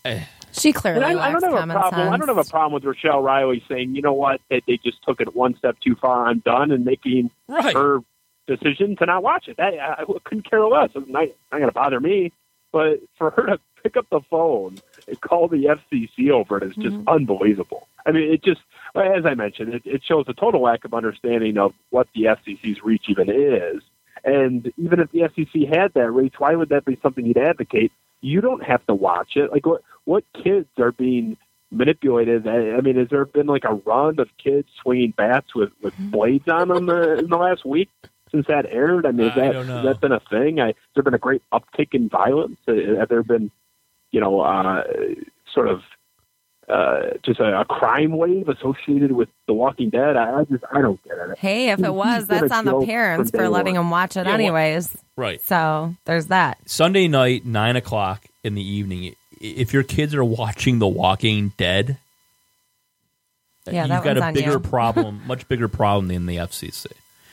[0.05, 2.13] I, She clearly And I, I don't have a common problem.
[2.13, 5.03] I don't have a problem with Rochelle Riley saying, you know what, they, they just
[5.05, 6.27] took it one step too far.
[6.27, 7.75] I'm done, and making Right.
[7.75, 8.01] her
[8.47, 9.57] decision to not watch it.
[9.59, 10.91] That, I, I couldn't care less.
[10.95, 12.33] It's not, not going to bother me.
[12.73, 14.79] But for her to pick up the phone
[15.09, 17.89] and call the FCC over it is just unbelievable.
[18.07, 18.61] I mean, it just,
[18.95, 22.83] as I mentioned, it, it shows a total lack of understanding of what the FCC's
[22.83, 23.83] reach even is.
[24.25, 27.93] And even if the FCC had that reach, why would that be something you'd advocate?
[28.21, 29.51] You don't have to watch it.
[29.51, 31.37] Like, what what kids are being
[31.71, 32.47] manipulated?
[32.47, 35.95] I, I mean, has there been like a run of kids swinging bats with with
[35.99, 37.89] blades on them uh, in the last week
[38.31, 39.07] since that aired?
[39.07, 40.61] I mean, has that has that been a thing?
[40.61, 42.59] I, has there been a great uptick in violence?
[42.69, 43.51] Uh, have there been,
[44.11, 44.83] you know, uh,
[45.55, 45.81] sort of
[46.69, 50.17] uh, just a, a crime wave associated with The Walking Dead?
[50.17, 51.39] I, I just I don't get it.
[51.39, 53.85] Hey, if it was, that's on the parents for letting one.
[53.85, 54.97] them watch it Yeah, well- anyways.
[55.17, 55.41] Right.
[55.43, 56.59] So there's that.
[56.67, 59.15] Sunday night, nine o'clock in the evening.
[59.41, 61.99] If your kids are watching The Walking Dead,
[63.71, 64.61] Yeah, you've got a bigger you.
[64.61, 66.87] problem, much bigger problem than the FCC.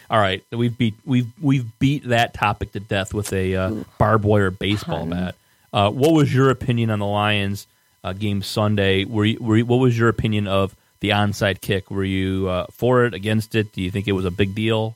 [0.09, 4.23] All right, we've beat we've we've beat that topic to death with a uh, barbed
[4.23, 5.35] wire baseball bat.
[5.73, 7.67] Uh, what was your opinion on the Lions
[8.03, 9.05] uh, game Sunday?
[9.05, 11.91] Were you, were you, what was your opinion of the onside kick?
[11.91, 13.73] Were you uh, for it, against it?
[13.73, 14.95] Do you think it was a big deal?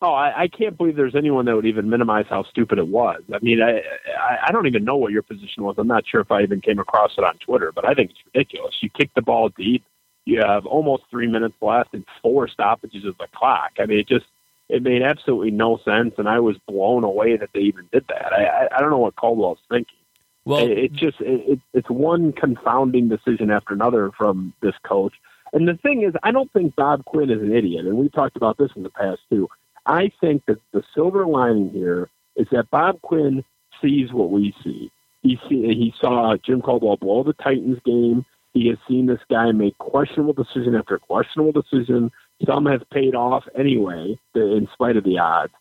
[0.00, 3.20] Oh, I, I can't believe there's anyone that would even minimize how stupid it was.
[3.34, 3.78] I mean, I,
[4.16, 5.74] I I don't even know what your position was.
[5.76, 8.20] I'm not sure if I even came across it on Twitter, but I think it's
[8.32, 8.76] ridiculous.
[8.80, 9.82] You kick the ball deep.
[10.24, 13.72] You have almost three minutes left and four stoppages of the clock.
[13.80, 14.26] I mean, it just
[14.68, 18.32] it made absolutely no sense, and I was blown away that they even did that.
[18.32, 19.96] I I, don't know what Caldwell's thinking.
[20.44, 25.14] Well, it, it just it, it, it's one confounding decision after another from this coach.
[25.52, 28.36] And the thing is, I don't think Bob Quinn is an idiot, and we talked
[28.36, 29.48] about this in the past too.
[29.86, 33.44] I think that the silver lining here is that Bob Quinn
[33.80, 34.90] sees what we see.
[35.22, 38.24] He see, he saw Jim Caldwell blow the Titans game.
[38.52, 42.10] He has seen this guy make questionable decision after questionable decision.
[42.46, 45.52] Some have paid off anyway, in spite of the odds.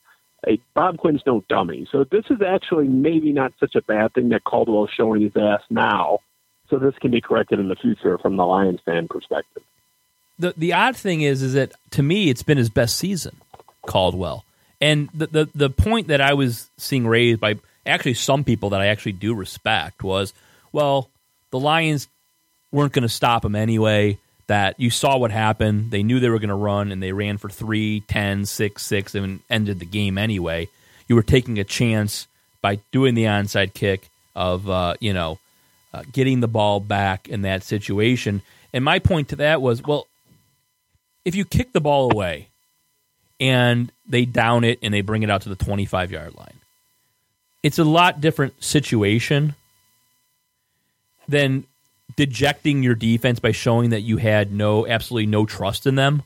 [0.73, 1.88] Bob Quinn's no dummy.
[1.91, 5.61] So this is actually maybe not such a bad thing that Caldwell's showing his ass
[5.69, 6.19] now.
[6.69, 9.63] So this can be corrected in the future from the Lions fan perspective.
[10.39, 13.36] the the odd thing is is that to me it's been his best season,
[13.86, 14.45] Caldwell.
[14.80, 17.55] And the the the point that I was seeing raised by
[17.86, 20.34] actually some people that I actually do respect was,
[20.71, 21.09] well,
[21.51, 22.07] the Lions
[22.71, 24.19] weren't going to stop him anyway.
[24.48, 25.91] That you saw what happened.
[25.91, 29.14] They knew they were going to run, and they ran for three, ten, six, six,
[29.14, 30.70] and ended the game anyway.
[31.08, 32.28] You were taking a chance
[32.62, 35.39] by doing the onside kick of uh, you know
[35.93, 38.41] uh, getting the ball back in that situation.
[38.74, 40.08] And my point to that was, well,
[41.26, 42.50] if you kick the ball away
[43.39, 46.54] and they down it and they bring it out to the 25 yard line,
[47.64, 49.56] it's a lot different situation
[51.28, 51.66] than
[52.18, 56.24] dejecting your defense by showing that you had no absolutely no trust in them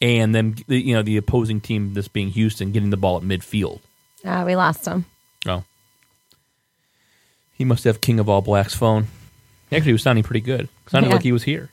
[0.00, 3.78] and then you know the opposing team this being Houston getting the ball at midfield.
[4.24, 5.04] Uh, we lost him.
[5.46, 5.62] Oh.
[7.52, 9.06] He must have King of All Blacks phone.
[9.70, 10.68] Actually, he was sounding pretty good.
[10.88, 11.14] Sounded Yeah.
[11.14, 11.70] like he was here.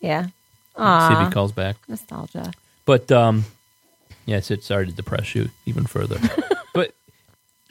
[0.00, 0.24] Yeah.
[0.76, 1.76] See if he calls back.
[1.88, 2.52] Nostalgia.
[2.84, 3.44] But um,
[4.26, 6.18] yes, it started to depress you even further.
[6.74, 6.92] but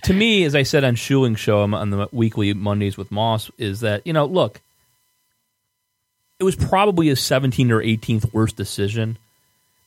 [0.03, 3.49] to me, as I said on Schuling's show um, on the weekly Mondays with Moss,
[3.57, 4.61] is that you know, look,
[6.40, 9.18] it was probably his 17th or 18th worst decision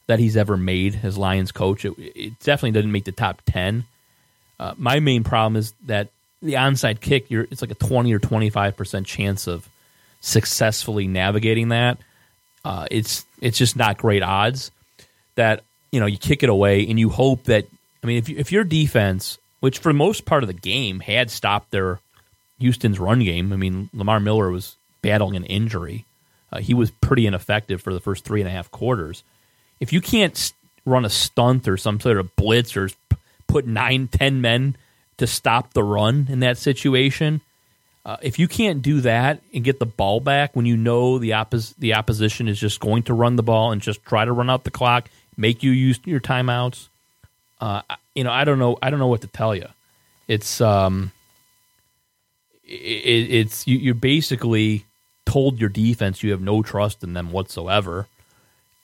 [0.06, 1.84] that he's ever made as Lions coach.
[1.84, 3.84] It, it definitely didn't make the top 10.
[4.58, 6.08] Uh, my main problem is that
[6.42, 9.68] the onside kick, it's like a 20 or 25 percent chance of
[10.20, 11.98] successfully navigating that.
[12.64, 14.70] Uh, it's it's just not great odds
[15.34, 17.66] that you know you kick it away and you hope that
[18.02, 21.30] I mean if you, if your defense, which for most part of the game had
[21.30, 22.00] stopped their
[22.58, 23.52] Houston's run game.
[23.52, 26.04] I mean Lamar Miller was battling an injury.
[26.52, 29.22] Uh, he was pretty ineffective for the first three and a half quarters.
[29.78, 30.52] If you can't
[30.84, 32.90] run a stunt or some sort of blitz or
[33.46, 34.76] put nine, ten men
[35.18, 37.40] to stop the run in that situation,
[38.04, 41.30] uh, if you can't do that and get the ball back when you know the
[41.30, 44.50] oppos- the opposition is just going to run the ball and just try to run
[44.50, 46.88] out the clock, make you use your timeouts,
[47.60, 47.82] uh,
[48.14, 49.66] you know, I don't know, I don't know what to tell you.
[50.28, 51.12] It's um,
[52.64, 54.86] it, it's you, you're basically
[55.30, 58.08] told your defense you have no trust in them whatsoever,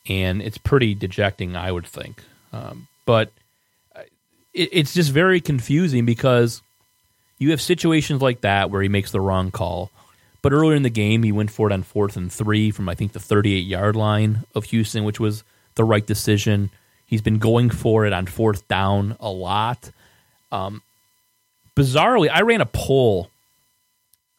[0.09, 2.23] and it's pretty dejecting, I would think.
[2.53, 3.33] Um, but
[4.55, 6.63] it, it's just very confusing because
[7.39, 9.91] you have situations like that where he makes the wrong call.
[10.41, 12.95] But earlier in the game, he went for it on fourth and three from I
[12.95, 15.43] think the 38 yard line of Houston, which was
[15.75, 16.71] the right decision.
[17.07, 19.91] He's been going for it on fourth down a lot.
[20.53, 20.83] Um,
[21.75, 23.31] bizarrely, I ran a poll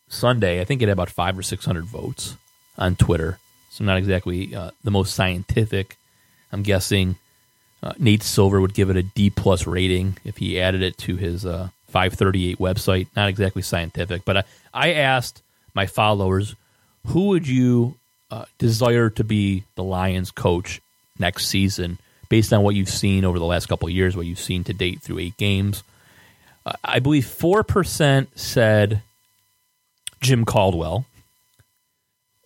[0.09, 0.61] Sunday.
[0.61, 2.35] I think it had about five or six hundred votes
[2.77, 3.39] on Twitter.
[3.69, 5.97] So not exactly uh, the most scientific.
[6.51, 7.17] I'm guessing
[7.83, 11.15] uh, Nate Silver would give it a D plus rating if he added it to
[11.15, 13.07] his uh, 538 website.
[13.15, 14.43] Not exactly scientific, but I,
[14.73, 15.41] I asked
[15.73, 16.55] my followers,
[17.07, 17.95] who would you
[18.31, 20.81] uh, desire to be the Lions coach
[21.19, 21.99] next season
[22.29, 25.01] based on what you've seen over the last couple years, what you've seen to date
[25.01, 25.83] through eight games?
[26.65, 29.01] Uh, I believe 4% said
[30.21, 31.05] Jim Caldwell.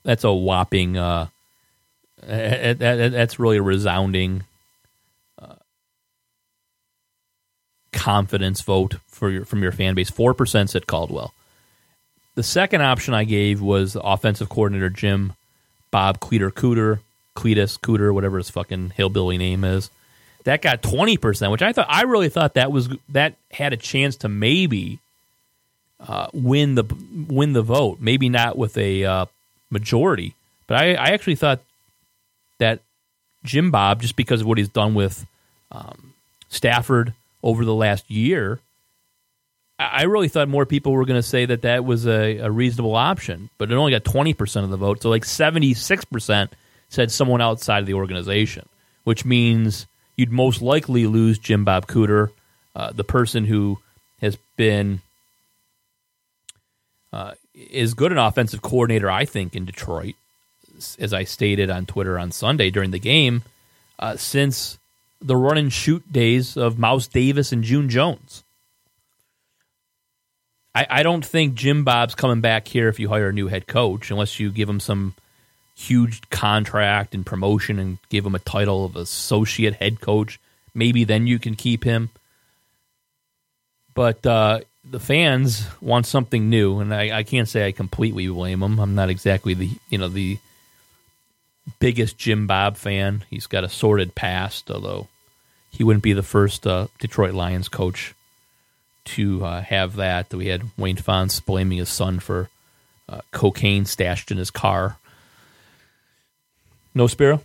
[0.03, 1.27] That's a whopping, uh,
[2.21, 4.43] that- that- that's really a resounding
[5.41, 5.55] uh,
[7.93, 10.09] confidence vote for your, from your fan base.
[10.09, 11.33] 4% said Caldwell.
[12.35, 15.33] The second option I gave was offensive coordinator Jim
[15.91, 16.99] Bob Cleater Cooter,
[17.35, 19.89] Cletus Cooter, whatever his fucking hillbilly name is.
[20.45, 23.77] That got twenty percent, which I thought I really thought that was that had a
[23.77, 24.97] chance to maybe
[26.07, 26.83] uh, win the
[27.27, 27.99] win the vote.
[27.99, 29.25] Maybe not with a uh,
[29.69, 30.35] majority,
[30.67, 31.61] but I, I actually thought
[32.59, 32.79] that
[33.43, 35.25] Jim Bob, just because of what he's done with
[35.71, 36.13] um,
[36.49, 38.59] Stafford over the last year,
[39.79, 42.95] I really thought more people were going to say that that was a, a reasonable
[42.95, 45.01] option, but it only got 20% of the vote.
[45.01, 46.49] So, like 76%
[46.89, 48.67] said someone outside of the organization,
[49.03, 52.29] which means you'd most likely lose Jim Bob Cooter,
[52.75, 53.79] uh, the person who
[54.19, 55.01] has been
[57.13, 60.15] uh, is good an offensive coordinator, I think, in Detroit,
[60.99, 63.43] as I stated on Twitter on Sunday during the game,
[63.99, 64.77] uh, since
[65.21, 68.43] the run and shoot days of Mouse Davis and June Jones.
[70.73, 73.67] I, I don't think Jim Bob's coming back here if you hire a new head
[73.67, 75.13] coach, unless you give him some
[75.75, 80.39] huge contract and promotion and give him a title of associate head coach.
[80.73, 82.09] Maybe then you can keep him.
[83.93, 88.61] But uh, the fans want something new, and I, I can't say I completely blame
[88.61, 88.79] them.
[88.79, 90.39] I'm not exactly the you know the
[91.79, 93.23] biggest Jim Bob fan.
[93.29, 95.07] He's got a sordid past, although
[95.69, 98.13] he wouldn't be the first uh, Detroit Lions coach
[99.03, 100.33] to uh, have that.
[100.33, 102.49] We had Wayne Fontes blaming his son for
[103.07, 104.97] uh, cocaine stashed in his car.
[106.93, 107.41] No Spiro.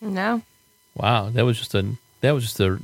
[0.00, 0.42] No.
[0.94, 2.78] Wow, that was just a that was just a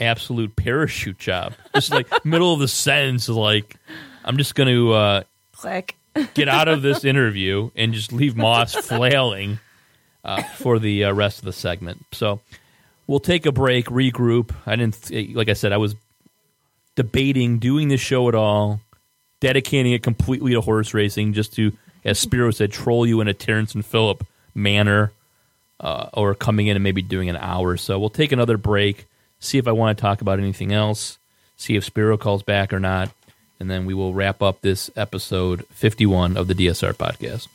[0.00, 1.54] absolute parachute job.
[1.74, 3.76] Just like middle of the sentence, like
[4.24, 5.22] I'm just going to uh,
[5.52, 5.96] Click.
[6.34, 9.58] get out of this interview and just leave Moss flailing
[10.24, 12.04] uh, for the uh, rest of the segment.
[12.12, 12.40] So
[13.06, 14.54] we'll take a break, regroup.
[14.66, 15.96] I didn't, like I said, I was
[16.94, 18.80] debating doing this show at all,
[19.40, 21.72] dedicating it completely to horse racing, just to,
[22.04, 25.12] as Spiro said, troll you in a Terrance and Phillip manner,
[25.80, 27.76] uh, or coming in and maybe doing an hour.
[27.76, 29.06] So we'll take another break,
[29.40, 31.18] see if I want to talk about anything else,
[31.56, 33.10] see if Spiro calls back or not,
[33.60, 37.48] and then we will wrap up this episode 51 of the DSR podcast.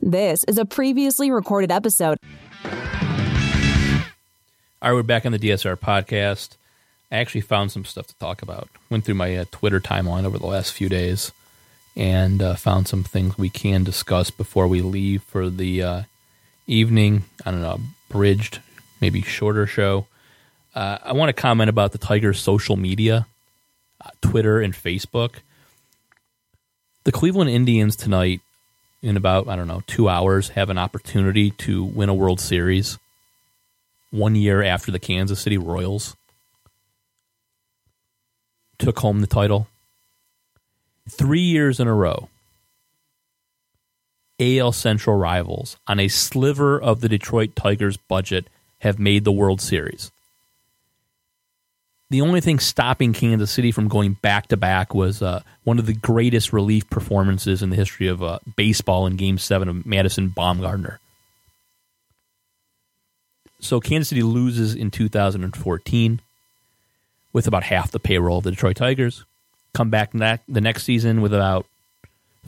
[0.00, 2.18] This is a previously recorded episode.
[4.82, 6.50] All right, we're back on the DSR podcast.
[7.10, 8.68] I actually found some stuff to talk about.
[8.90, 11.32] Went through my uh, Twitter timeline over the last few days
[11.96, 16.02] and uh, found some things we can discuss before we leave for the uh,
[16.66, 17.24] evening.
[17.44, 17.80] I don't know,
[18.10, 18.60] bridged,
[19.00, 20.06] maybe shorter show.
[20.74, 23.26] Uh, I want to comment about the Tigers' social media,
[24.04, 25.36] uh, Twitter and Facebook.
[27.04, 28.40] The Cleveland Indians tonight,
[29.02, 32.98] in about, I don't know, two hours, have an opportunity to win a World Series
[34.10, 36.16] one year after the Kansas City Royals
[38.78, 39.68] took home the title.
[41.08, 42.28] Three years in a row,
[44.40, 48.48] AL Central rivals on a sliver of the Detroit Tigers budget
[48.80, 50.10] have made the World Series.
[52.08, 55.86] The only thing stopping Kansas City from going back to back was uh, one of
[55.86, 60.30] the greatest relief performances in the history of uh, baseball in Game 7 of Madison
[60.30, 60.98] Bumgarner.
[63.58, 66.20] So Kansas City loses in 2014
[67.32, 69.24] with about half the payroll of the Detroit Tigers.
[69.74, 71.66] Come back ne- the next season with about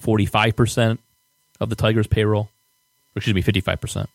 [0.00, 0.98] 45%
[1.60, 4.06] of the Tigers' payroll, or excuse me, 55%.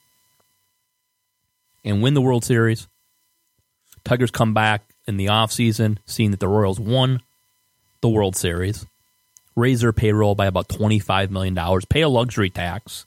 [1.84, 2.88] And win the World Series.
[4.04, 7.22] Tigers come back in the offseason, seeing that the Royals won
[8.02, 8.86] the World Series,
[9.56, 13.06] raise their payroll by about $25 million, pay a luxury tax,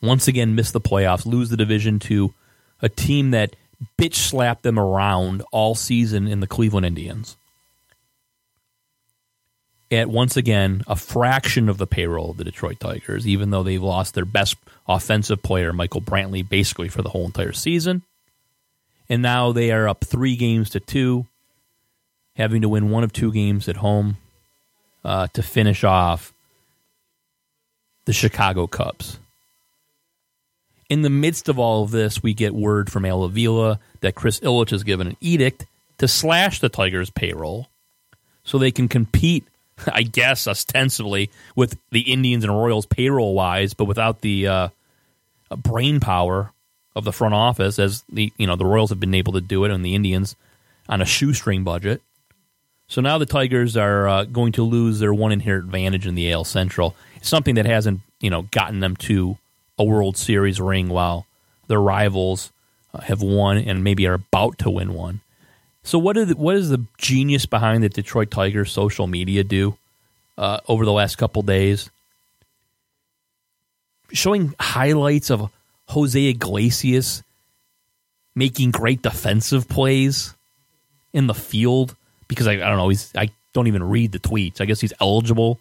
[0.00, 2.34] once again miss the playoffs, lose the division to
[2.80, 3.54] a team that
[3.96, 7.36] bitch slapped them around all season in the Cleveland Indians.
[9.92, 13.82] At once again a fraction of the payroll of the Detroit Tigers, even though they've
[13.82, 14.56] lost their best
[14.88, 18.02] offensive player, Michael Brantley, basically for the whole entire season.
[19.10, 21.26] And now they are up three games to two,
[22.36, 24.16] having to win one of two games at home
[25.04, 26.32] uh, to finish off
[28.06, 29.18] the Chicago Cubs.
[30.88, 34.40] In the midst of all of this, we get word from Al Avila that Chris
[34.40, 35.66] Ilitch has given an edict
[35.98, 37.68] to slash the Tigers' payroll
[38.42, 39.44] so they can compete,
[39.92, 44.68] I guess, ostensibly with the Indians and Royals payroll wise, but without the uh,
[45.56, 46.52] brain power
[46.94, 49.64] of the front office, as the you know the Royals have been able to do
[49.64, 50.36] it, and the Indians
[50.88, 52.02] on a shoestring budget.
[52.88, 56.30] So now the Tigers are uh, going to lose their one inherent advantage in the
[56.30, 56.94] AL Central.
[57.16, 59.38] It's something that hasn't you know gotten them to
[59.78, 61.26] a World Series ring while
[61.68, 62.52] their rivals
[62.92, 65.21] uh, have won and maybe are about to win one.
[65.84, 69.76] So what is what is the genius behind the Detroit Tigers social media do
[70.38, 71.90] uh, over the last couple days?
[74.12, 75.50] Showing highlights of
[75.88, 77.22] Jose Iglesias
[78.34, 80.34] making great defensive plays
[81.12, 81.94] in the field
[82.28, 84.60] because I, I don't know he's I don't even read the tweets.
[84.60, 85.58] I guess he's eligible.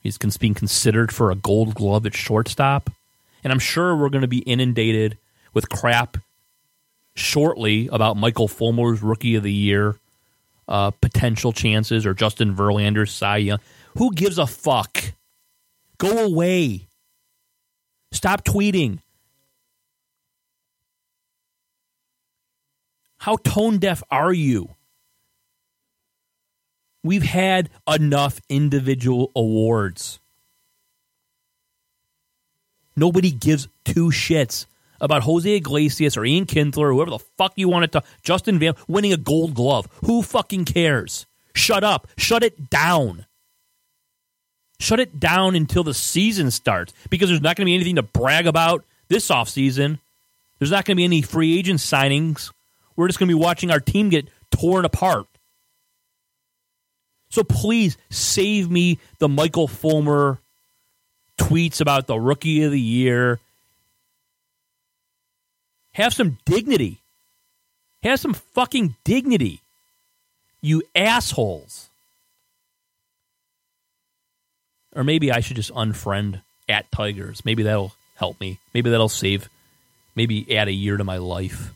[0.00, 2.88] He's being considered for a Gold Glove at shortstop,
[3.44, 5.18] and I'm sure we're going to be inundated
[5.52, 6.16] with crap
[7.14, 9.96] shortly about Michael Fulmer's Rookie of the Year
[10.70, 13.58] uh, potential chances or Justin Verlander's Cy Young.
[13.98, 15.12] Who gives a fuck?
[15.98, 16.86] Go away.
[18.12, 19.00] Stop tweeting.
[23.18, 24.76] How tone deaf are you?
[27.02, 30.20] We've had enough individual awards.
[32.96, 34.66] Nobody gives two shits
[35.00, 38.58] about Jose Iglesias or Ian Kinsler or whoever the fuck you want to talk, Justin
[38.58, 39.88] Van winning a gold glove.
[40.04, 41.26] Who fucking cares?
[41.54, 42.08] Shut up.
[42.16, 43.26] Shut it down.
[44.78, 48.02] Shut it down until the season starts because there's not going to be anything to
[48.02, 49.98] brag about this offseason.
[50.58, 52.52] There's not going to be any free agent signings.
[52.96, 55.26] We're just going to be watching our team get torn apart.
[57.30, 60.38] So please save me the Michael Fulmer
[61.38, 63.38] tweets about the rookie of the year
[66.00, 67.00] have some dignity.
[68.02, 69.60] Have some fucking dignity.
[70.62, 71.88] You assholes.
[74.94, 77.44] Or maybe I should just unfriend at Tigers.
[77.44, 78.58] Maybe that'll help me.
[78.74, 79.48] Maybe that'll save,
[80.14, 81.72] maybe add a year to my life.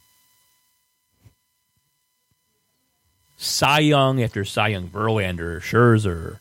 [3.36, 6.38] Cy Young after Cy Young, Verlander, Scherzer,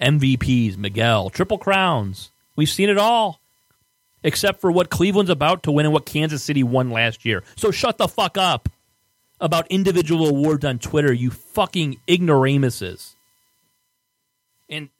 [0.00, 2.30] MVPs, Miguel, Triple Crowns.
[2.56, 3.39] We've seen it all
[4.22, 7.42] except for what Cleveland's about to win and what Kansas City won last year.
[7.56, 8.68] So shut the fuck up
[9.40, 13.16] about individual awards on Twitter, you fucking ignoramuses.
[14.68, 14.90] And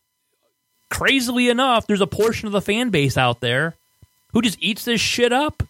[0.88, 3.76] crazily enough, there's a portion of the fan base out there
[4.32, 5.62] who just eats this shit up.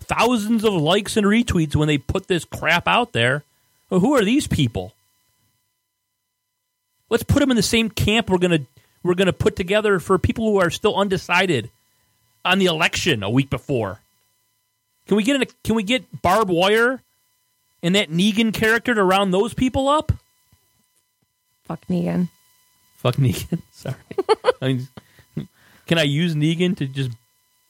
[0.00, 3.42] Thousands of likes and retweets when they put this crap out there.
[3.88, 4.92] Well, who are these people?
[7.10, 8.66] Let's put them in the same camp we're gonna
[9.02, 11.70] we're gonna put together for people who are still undecided
[12.44, 14.00] on the election a week before.
[15.06, 17.02] Can we get a, can we get barbed wire
[17.82, 20.12] and that Negan character to round those people up?
[21.64, 22.28] Fuck Negan.
[22.96, 23.60] Fuck Negan.
[23.72, 23.96] Sorry.
[24.62, 25.48] I mean,
[25.86, 27.10] can I use Negan to just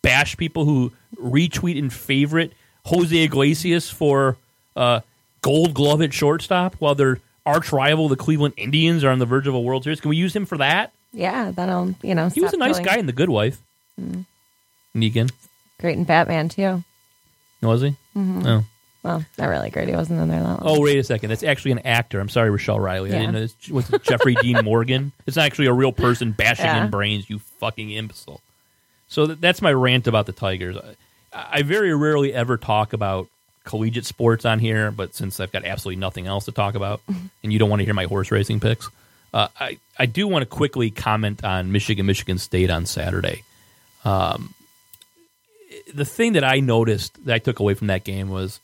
[0.02, 2.52] bash people who retweet and favorite
[2.86, 4.36] Jose Iglesias for
[4.76, 5.00] uh,
[5.40, 9.46] Gold Glove at shortstop while their arch rival, the Cleveland Indians, are on the verge
[9.46, 10.00] of a World Series?
[10.00, 10.92] Can we use him for that?
[11.12, 12.28] Yeah, that'll you know.
[12.28, 12.84] He was a nice killing.
[12.84, 13.60] guy in The Good Wife.
[14.00, 14.26] Mm.
[14.94, 15.30] Negan.
[15.80, 16.82] Great in Batman too.
[17.62, 17.96] Was he?
[18.16, 18.46] Mhm.
[18.46, 18.64] Oh.
[19.02, 19.88] Well, not really great.
[19.88, 20.62] He wasn't in there that long.
[20.62, 21.28] Oh, wait a second.
[21.28, 22.20] That's actually an actor.
[22.20, 23.10] I'm sorry, Rochelle Riley.
[23.10, 23.18] I Yeah.
[23.20, 23.42] didn't know.
[23.42, 25.12] It's, what's it, Jeffrey Dean Morgan?
[25.26, 26.84] It's not actually a real person bashing Yeah.
[26.84, 28.40] in brains, you fucking imbecile.
[29.08, 30.76] So th- that's my rant about the Tigers.
[31.34, 33.28] I, I very rarely ever talk about
[33.64, 37.02] collegiate sports on here, but since I've got absolutely nothing else to talk about,
[37.42, 38.88] and you don't want to hear my horse racing picks,
[39.34, 43.42] uh, I, I do want to quickly comment on Michigan, Michigan State on Saturday.
[44.04, 44.54] Um,
[45.92, 48.60] the thing that I noticed that I took away from that game was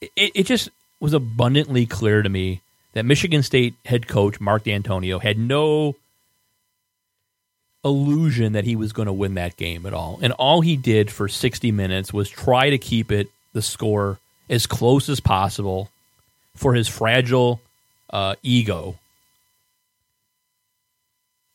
[0.00, 2.60] it, it just was abundantly clear to me
[2.92, 5.96] that Michigan State head coach Mark Dantonio had no
[7.84, 10.18] illusion that he was going to win that game at all.
[10.22, 14.18] And all he did for 60 minutes was try to keep it, the score,
[14.50, 15.90] as close as possible
[16.56, 17.60] for his fragile
[18.10, 18.96] uh, ego.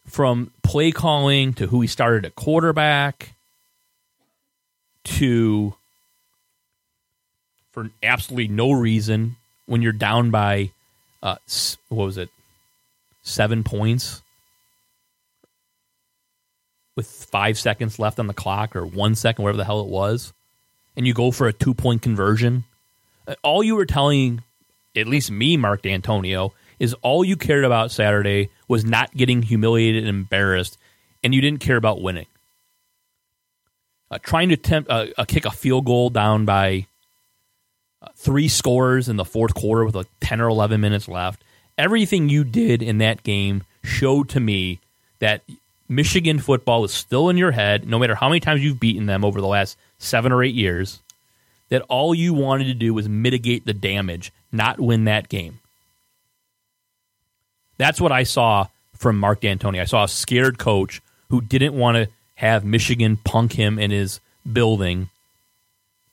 [0.08, 3.34] From play calling to who he started at quarterback
[5.06, 5.76] to
[7.72, 9.36] for absolutely no reason
[9.66, 10.72] when you're down by
[11.22, 11.36] uh,
[11.90, 12.30] what was it?
[13.22, 14.22] Seven points?
[16.96, 20.34] With five seconds left on the clock or one second whatever the hell it was
[20.96, 22.64] and you go for a two point conversion
[23.28, 24.44] Uh, all you were telling
[24.96, 30.04] at least me mark dantonio is all you cared about saturday was not getting humiliated
[30.04, 30.78] and embarrassed
[31.24, 32.28] and you didn't care about winning
[34.12, 36.86] uh, trying to attempt uh, uh, kick a field goal down by
[38.02, 41.44] uh, three scores in the fourth quarter with like 10 or 11 minutes left.
[41.78, 44.80] Everything you did in that game showed to me
[45.20, 45.42] that
[45.90, 49.26] Michigan football is still in your head, no matter how many times you've beaten them
[49.26, 51.02] over the last seven or eight years,
[51.70, 55.60] that all you wanted to do was mitigate the damage, not win that game.
[57.78, 59.80] That's what I saw from Mark D'Antoni.
[59.80, 64.20] I saw a scared coach who didn't want to have Michigan punk him in his
[64.52, 65.10] building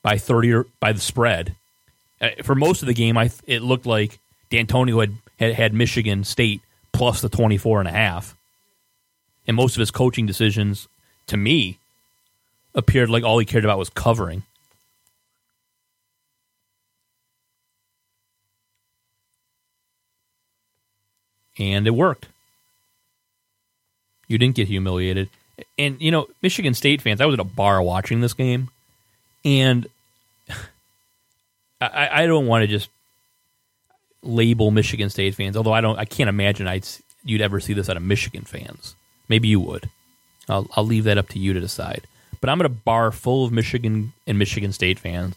[0.03, 1.55] by 30 or by the spread.
[2.21, 4.19] Uh, For most of the game, I it looked like
[4.51, 6.61] Dantonio had, had had Michigan State
[6.93, 8.37] plus the 24 and a half.
[9.47, 10.87] And most of his coaching decisions,
[11.27, 11.79] to me,
[12.75, 14.43] appeared like all he cared about was covering.
[21.59, 22.29] And it worked.
[24.29, 25.29] You didn't get humiliated.
[25.79, 28.71] And, you know, Michigan State fans, I was at a bar watching this game,
[29.45, 29.87] and
[31.81, 32.91] I, I don't want to just
[34.23, 36.87] label Michigan State fans, although I don't, I can't imagine I'd,
[37.25, 38.95] you'd ever see this out of Michigan fans.
[39.29, 39.89] Maybe you would.
[40.49, 42.07] I'll, I'll leave that up to you to decide.
[42.41, 45.37] But I'm at a bar full of Michigan and Michigan State fans,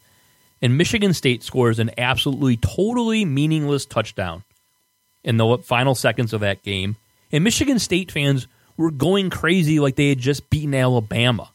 [0.62, 4.44] and Michigan State scores an absolutely, totally meaningless touchdown
[5.24, 6.96] in the final seconds of that game.
[7.32, 8.48] And Michigan State fans
[8.78, 11.50] were going crazy like they had just beaten Alabama.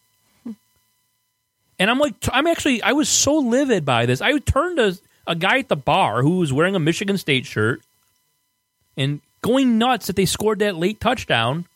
[1.79, 4.21] And I'm like, I'm actually, I was so livid by this.
[4.21, 7.83] I turned to a guy at the bar who was wearing a Michigan State shirt
[8.97, 11.67] and going nuts that they scored that late touchdown.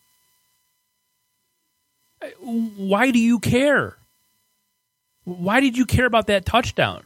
[2.41, 3.95] Why do you care?
[5.23, 7.03] Why did you care about that touchdown?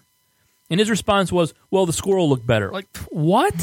[0.69, 2.71] And his response was, well, the score will look better.
[2.71, 3.53] Like, what?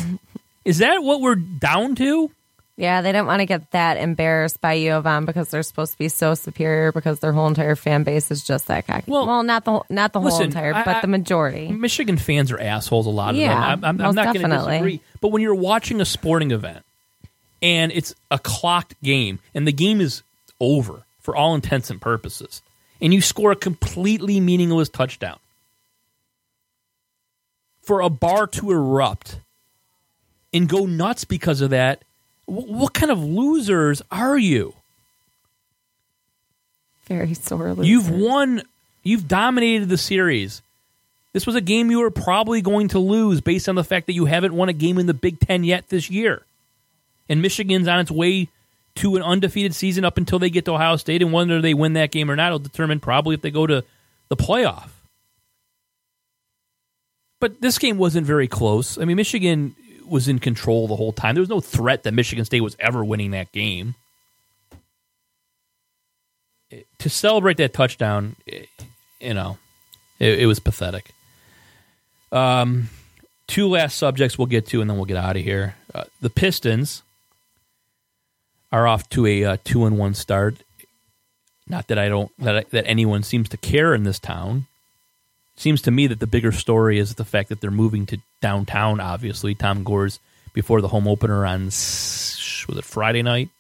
[0.65, 2.31] Is that what we're down to?
[2.77, 5.93] Yeah, they didn't want to get that embarrassed by U of M because they're supposed
[5.93, 9.09] to be so superior because their whole entire fan base is just that cocky.
[9.11, 11.69] Well, not the whole- not the whole entire, I- but I- the majority.
[11.69, 13.07] Michigan fans are assholes.
[13.07, 13.85] A lot of Yeah, them.
[13.85, 15.01] I'm, I'm, I'm not going to disagree.
[15.21, 16.85] But when you're watching a sporting event
[17.63, 20.23] and it's a clocked game and the game is
[20.59, 22.61] over for all intents and purposes,
[23.01, 25.39] and you score a completely meaningless touchdown
[27.83, 29.39] for a bar to erupt
[30.53, 32.03] and go nuts because of that,
[32.47, 34.75] what kind of losers are you?
[37.07, 37.75] Very sore.
[37.83, 38.63] You've won.
[39.03, 40.63] You've dominated the series.
[41.33, 44.13] This was a game you were probably going to lose based on the fact that
[44.13, 46.43] you haven't won a game in the Big Ten yet this year.
[47.29, 48.49] And Michigan's on its way
[48.97, 51.95] to an undefeated season up until they get to Ohio State, and whether they win
[51.95, 53.85] that game or not will determine probably if they go to
[54.29, 54.89] the playoff.
[57.41, 58.97] But this game wasn't very close.
[58.97, 59.75] I mean, Michigan
[60.07, 61.35] was in control the whole time.
[61.35, 63.95] There was no threat that Michigan State was ever winning that game.
[66.99, 68.65] To celebrate that touchdown, eh,
[69.21, 69.59] you know,
[70.19, 71.11] it, it was pathetic.
[72.33, 72.91] Um,
[73.47, 75.77] two last subjects we'll get to, and then we'll get out of here.
[75.95, 77.03] Uh, the Pistons
[78.73, 80.57] are off to a uh, two and one start.
[81.69, 84.67] Not that I don't that I, that anyone seems to care in this town.
[85.57, 89.01] Seems to me that the bigger story is the fact that they're moving to downtown.
[89.01, 90.19] Obviously, Tom Gores
[90.53, 93.51] before the home opener on was it Friday night.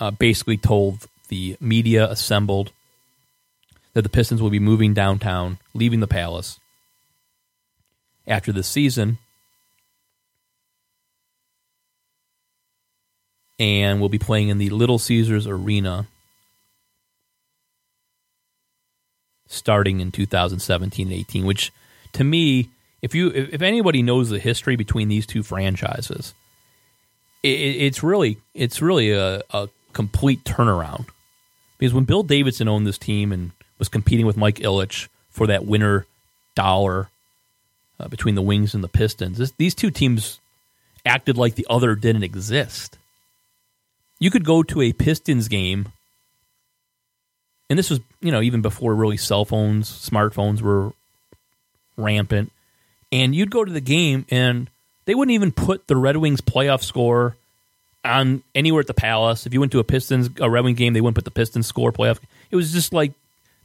[0.00, 2.72] Uh, basically told the media assembled
[3.92, 6.58] that the Pistons will be moving downtown, leaving the Palace
[8.26, 9.18] after this season,
[13.58, 16.06] and will be playing in the Little Caesars Arena
[19.64, 21.46] starting in 2017 and 18.
[21.46, 21.72] Which,
[22.12, 22.68] to me,
[23.00, 26.34] if you if anybody knows the history between these two franchises,
[27.42, 31.06] it, it's really it's really a, a complete turnaround.
[31.78, 35.64] Because when Bill Davidson owned this team and was competing with Mike Ilitch for that
[35.64, 36.06] winner
[36.54, 37.08] dollar
[37.98, 40.40] uh, between the Wings and the Pistons, this, these two teams
[41.06, 42.98] acted like the other didn't exist.
[44.18, 45.88] You could go to a Pistons game,
[47.70, 50.92] and this was you know even before really cell phones, smartphones were
[51.96, 52.52] rampant,
[53.12, 54.68] and you'd go to the game and
[55.06, 57.36] they wouldn't even put the Red Wings playoff score
[58.04, 59.46] on anywhere at the Palace.
[59.46, 61.66] If you went to a Pistons a Red Wing game, they wouldn't put the Pistons
[61.66, 62.18] score playoff.
[62.50, 63.12] It was just like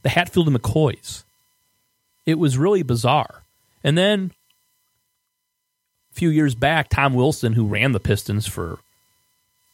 [0.02, 1.24] the Hatfield and McCoys.
[2.26, 3.42] It was really bizarre.
[3.82, 4.32] And then
[6.12, 8.78] a few years back, Tom Wilson, who ran the Pistons for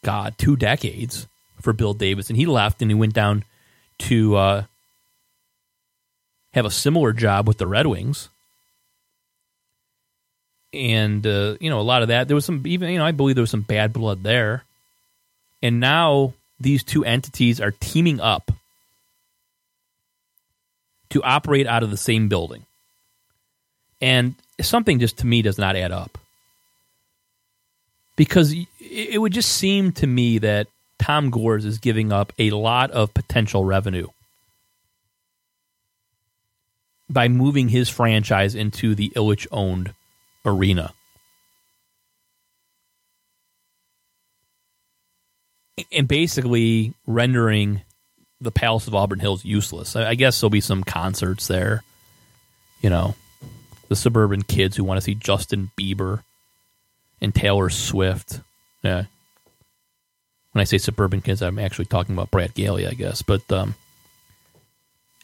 [0.04, 1.26] God two decades
[1.60, 3.44] for Bill Davis, and he left and he went down
[3.98, 4.64] to uh,
[6.52, 8.28] have a similar job with the Red Wings
[10.72, 13.12] and uh, you know a lot of that there was some even you know i
[13.12, 14.64] believe there was some bad blood there
[15.62, 18.50] and now these two entities are teaming up
[21.10, 22.64] to operate out of the same building.
[24.00, 26.18] And something just to me does not add up.
[28.16, 30.68] Because it it would just seem to me that
[30.98, 34.08] Tom Gores is giving up a lot of potential revenue
[37.08, 39.94] by moving his franchise into the Ilitch owned
[40.44, 40.92] arena.
[45.92, 47.82] And basically rendering
[48.40, 49.94] the Palace of Auburn Hills useless.
[49.94, 51.82] I guess there'll be some concerts there.
[52.80, 53.14] You know,
[53.88, 56.22] the suburban kids who want to see Justin Bieber
[57.20, 58.40] and Taylor Swift.
[58.82, 59.04] Yeah.
[60.56, 63.20] When I say suburban kids, I'm actually talking about Brad Galey, I guess.
[63.20, 63.74] But um,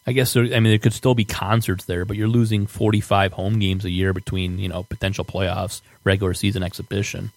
[0.07, 3.33] I guess there, I mean there could still be concerts there, but you're losing 45
[3.33, 7.33] home games a year between you know potential playoffs, regular season exhibition,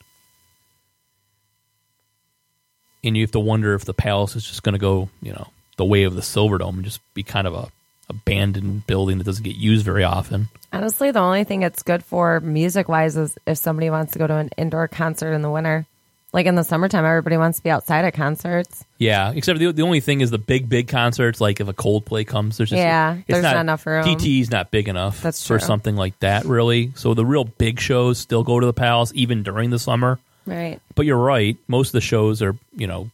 [3.02, 5.48] and you have to wonder if the Palace is just going to go you know
[5.78, 7.72] the way of the Silverdome and just be kind of a
[8.10, 10.50] abandoned building that doesn't get used very often.
[10.74, 14.28] Honestly, the only thing it's good for music wise is if somebody wants to go
[14.28, 15.88] to an indoor concert in the winter.
[16.36, 18.84] Like in the summertime, everybody wants to be outside at concerts.
[18.98, 21.40] Yeah, except the, the only thing is the big big concerts.
[21.40, 24.04] Like if a Coldplay comes, there's just Yeah, it's there's not enough room.
[24.04, 25.66] DTE's not big enough That's for true.
[25.66, 26.92] something like that, really.
[26.96, 30.20] So the real big shows still go to the Palace even during the summer.
[30.46, 30.82] Right.
[30.94, 31.56] But you're right.
[31.70, 33.10] Most of the shows are, you know,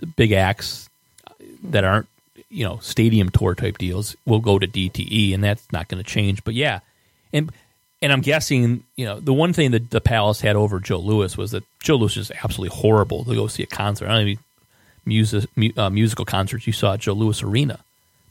[0.00, 0.90] the big acts
[1.64, 2.08] that aren't,
[2.50, 6.08] you know, stadium tour type deals will go to DTE, and that's not going to
[6.08, 6.44] change.
[6.44, 6.80] But yeah,
[7.32, 7.50] and
[8.00, 11.36] and I'm guessing, you know, the one thing that the Palace had over Joe Louis
[11.36, 14.08] was that Joe Louis was absolutely horrible to go see a concert.
[14.08, 14.38] I don't mean
[15.04, 17.80] music, mu- uh, musical concerts you saw at Joe Louis Arena,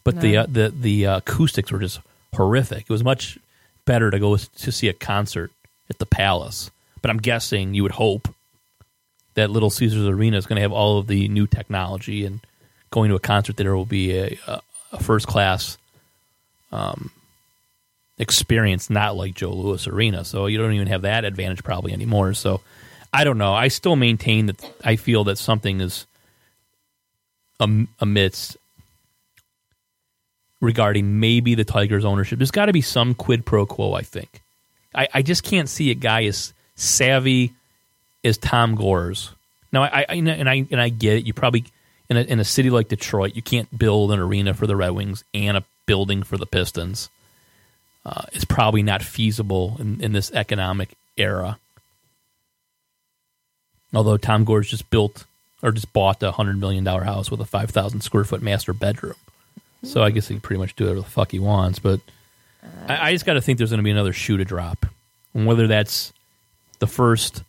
[0.03, 1.99] but the uh, the the uh, acoustics were just
[2.33, 2.81] horrific.
[2.81, 3.37] It was much
[3.85, 5.51] better to go to see a concert
[5.89, 6.71] at the Palace.
[7.01, 8.27] But I'm guessing you would hope
[9.35, 12.39] that Little Caesars Arena is going to have all of the new technology and
[12.89, 14.61] going to a concert there will be a, a,
[14.93, 15.77] a first class
[16.71, 17.11] um,
[18.17, 20.23] experience, not like Joe Louis Arena.
[20.23, 22.33] So you don't even have that advantage probably anymore.
[22.33, 22.61] So
[23.13, 23.53] I don't know.
[23.53, 26.05] I still maintain that I feel that something is
[27.59, 28.57] am, amidst
[30.59, 32.39] regarding maybe the Tigers' ownership.
[32.39, 33.93] There's got to be some quid pro quo.
[33.93, 34.41] I think.
[34.93, 37.53] I, I just can't see a guy as savvy
[38.23, 39.31] as Tom Gores.
[39.71, 41.25] Now, I, I and I and I get it.
[41.25, 41.65] You probably
[42.09, 44.89] in a, in a city like Detroit, you can't build an arena for the Red
[44.89, 47.09] Wings and a building for the Pistons.
[48.07, 51.59] Uh, it's probably not feasible in, in this economic era.
[53.93, 55.25] Although Tom Gores just built
[55.61, 58.71] or just bought a hundred million dollar house with a five thousand square foot master
[58.71, 59.15] bedroom,
[59.83, 61.79] so I guess he can pretty much do whatever the fuck he wants.
[61.79, 61.99] But
[62.87, 64.85] I, I just got to think there's going to be another shoe to drop,
[65.33, 66.13] and whether that's
[66.79, 67.43] the first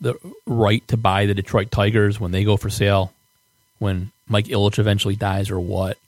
[0.00, 0.14] the
[0.46, 3.12] right to buy the Detroit Tigers when they go for sale,
[3.80, 5.98] when Mike Ilitch eventually dies, or what.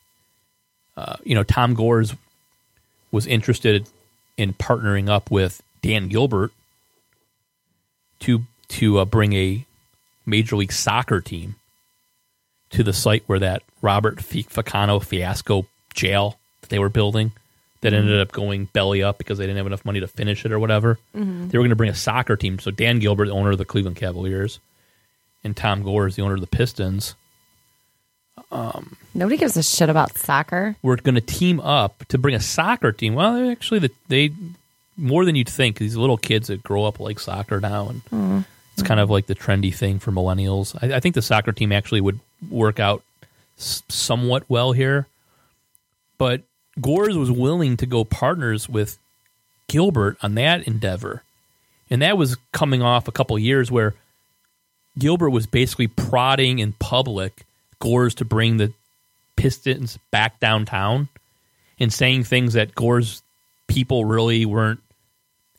[0.97, 2.15] Uh, you know, Tom Gores
[3.17, 3.89] was interested
[4.37, 6.53] in partnering up with Dan Gilbert
[8.21, 9.65] to to uh, bring a
[10.27, 11.55] Major League Soccer team
[12.71, 17.33] to the site where that Robert Fi- Ficano fiasco jail that they were building
[17.81, 20.51] that ended up going belly up because they didn't have enough money to finish it
[20.53, 20.99] or whatever.
[21.15, 21.51] Mhm.
[21.51, 22.59] They were going to bring a soccer team.
[22.59, 24.59] So Dan Gilbert, the owner of the Cleveland Cavaliers,
[25.45, 27.15] and Tom Gore is the owner of the Pistons.
[28.53, 30.77] Um, Nobody gives a shit about soccer.
[30.83, 33.15] we're going to team up to bring a soccer team.
[33.15, 34.31] Well, they're actually, the, they
[34.97, 35.79] more than you'd think.
[35.79, 38.45] These little kids that grow up like soccer now, and Mm.
[38.75, 40.77] it's kind of like the trendy thing for millennials.
[40.83, 42.21] I, I think the soccer team actually would
[42.51, 43.03] work out
[43.59, 45.07] s- somewhat well here,
[46.19, 46.43] but
[46.81, 48.99] Gores was willing to go partners with
[49.69, 51.23] Gilbert on that endeavor,
[51.91, 53.95] and that was coming off a couple years where
[54.99, 57.45] Gilbert was basically prodding in public
[57.79, 58.73] Gores to bring the
[59.37, 61.09] Pistons back downtown
[61.79, 63.23] and saying things that Gore's
[63.69, 64.81] people really weren't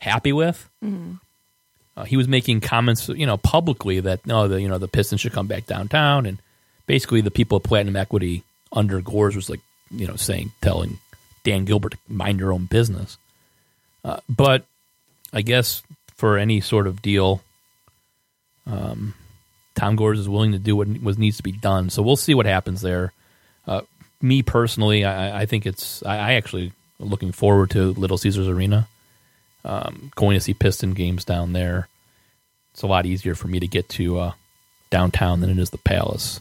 [0.00, 0.68] happy with.
[0.84, 1.20] Mhm.
[1.96, 5.20] Uh, he was making comments, you know, publicly that no, the you know the Pistons
[5.20, 6.38] should come back downtown, and
[6.86, 8.42] basically the people at Platinum Equity
[8.72, 10.98] under Gores was like, you know, saying telling
[11.44, 13.16] Dan Gilbert to mind your own business.
[14.04, 14.64] Uh, but
[15.32, 15.82] I guess
[16.14, 17.42] for any sort of deal,
[18.66, 19.14] um,
[19.78, 21.88] Tom Gores is willing to do what was needs to be done.
[21.88, 23.12] So we'll see what happens there.
[23.66, 23.82] Uh,
[24.20, 28.88] me personally, I, I think it's I, I actually looking forward to Little Caesars Arena.
[29.64, 31.88] Um, going to see Piston games down there.
[32.72, 34.32] It's a lot easier for me to get to uh,
[34.90, 36.40] downtown than it is the Palace.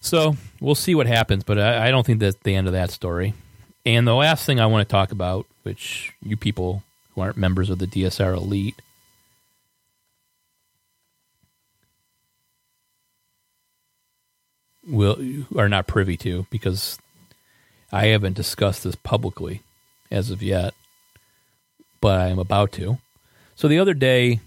[0.00, 2.90] So we'll see what happens, but I, I don't think that's the end of that
[2.90, 3.34] story.
[3.84, 6.82] And the last thing I want to talk about, which you people
[7.14, 8.80] who aren't members of the DSR Elite
[14.88, 15.18] will
[15.56, 16.98] are not privy to, because
[17.92, 19.62] I haven't discussed this publicly
[20.10, 20.74] as of yet,
[22.00, 22.98] but I am about to.
[23.56, 24.40] So the other day,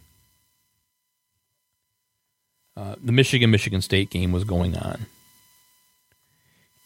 [2.77, 5.05] uh, the Michigan Michigan State game was going on,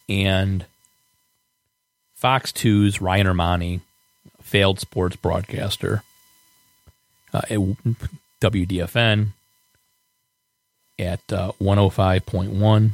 [0.09, 0.65] and
[2.15, 3.81] Fox 2's Ryan Ermanni,
[4.41, 6.03] failed sports broadcaster
[7.33, 7.59] uh, at
[8.41, 9.27] WDFN
[10.97, 12.91] at uh, 105.1.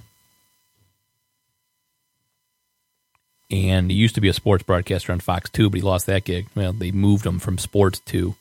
[3.52, 6.24] And he used to be a sports broadcaster on Fox 2, but he lost that
[6.24, 6.48] gig.
[6.56, 8.36] Well, they moved him from sports to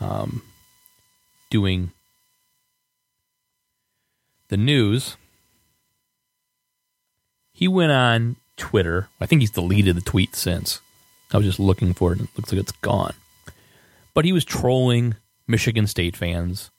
[0.00, 0.42] um,
[1.50, 1.90] doing
[4.48, 5.18] the news.
[7.52, 9.08] He went on Twitter.
[9.20, 10.80] I think he's deleted the tweet since.
[11.32, 13.14] I was just looking for it and it looks like it's gone.
[14.14, 16.70] But he was trolling Michigan State fans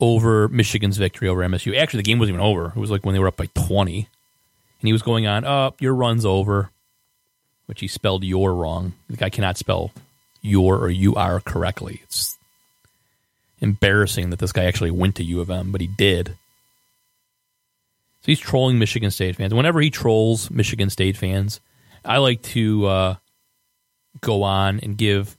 [0.00, 1.76] over Michigan's victory over MSU.
[1.76, 2.66] Actually, the game wasn't even over.
[2.68, 4.08] It was like when they were up by 20.
[4.80, 6.70] And he was going on, oh, your run's over,
[7.66, 8.92] which he spelled your wrong.
[9.08, 9.92] The guy cannot spell
[10.42, 12.00] your or you are correctly.
[12.04, 12.36] It's
[13.60, 16.28] embarrassing that this guy actually went to U of M, but he did.
[18.20, 19.54] So he's trolling Michigan State fans.
[19.54, 21.60] Whenever he trolls Michigan State fans,
[22.04, 23.14] I like to uh,
[24.20, 25.36] go on and give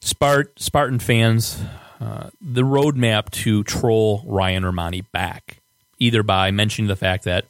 [0.00, 1.60] Spart- Spartan fans
[2.00, 5.58] uh, the roadmap to troll Ryan Ermanni back,
[5.98, 7.46] either by mentioning the fact that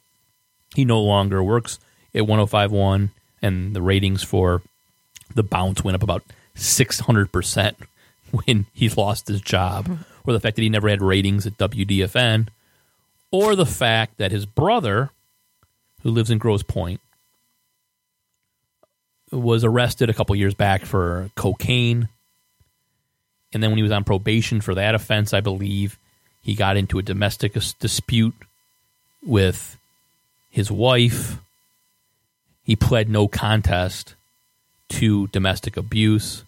[0.75, 1.79] he no longer works
[2.13, 4.61] at 1051 and the ratings for
[5.35, 6.23] the bounce went up about
[6.55, 7.75] 600%
[8.31, 12.47] when he lost his job, or the fact that he never had ratings at WDFN,
[13.31, 15.11] or the fact that his brother,
[16.01, 17.01] who lives in Grosse Pointe,
[19.31, 22.07] was arrested a couple years back for cocaine.
[23.51, 25.97] And then when he was on probation for that offense, I believe
[26.41, 28.35] he got into a domestic dispute
[29.25, 29.77] with
[30.53, 31.39] his wife.
[32.63, 34.13] He pled no contest
[34.89, 36.43] to domestic abuse.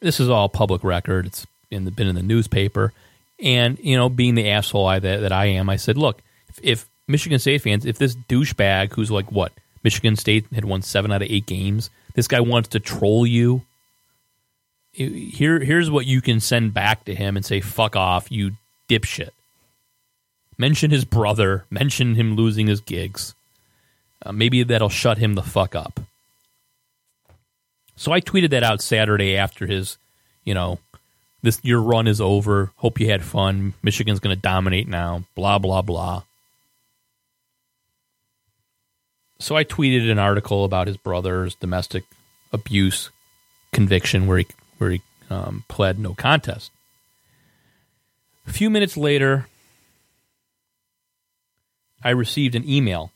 [0.00, 1.26] This is all public record.
[1.26, 2.92] It's in the, been in the newspaper.
[3.40, 6.60] And, you know, being the asshole I, that, that I am, I said, look, if,
[6.62, 9.52] if Michigan State fans, if this douchebag who's like, what,
[9.84, 13.62] Michigan State had won seven out of eight games, this guy wants to troll you.
[14.92, 18.52] Here, here's what you can send back to him and say, fuck off, you
[18.88, 19.30] dipshit.
[20.56, 23.34] Mention his brother, mention him losing his gigs.
[24.24, 26.00] Uh, maybe that'll shut him the fuck up.
[27.96, 29.98] So I tweeted that out Saturday after his,
[30.44, 30.78] you know,
[31.42, 32.70] this your run is over.
[32.76, 33.74] Hope you had fun.
[33.82, 35.24] Michigan's going to dominate now.
[35.34, 36.22] Blah blah blah.
[39.38, 42.04] So I tweeted an article about his brother's domestic
[42.52, 43.10] abuse
[43.72, 44.46] conviction, where he
[44.78, 46.70] where he um, pled no contest.
[48.46, 49.46] A few minutes later,
[52.04, 53.10] I received an email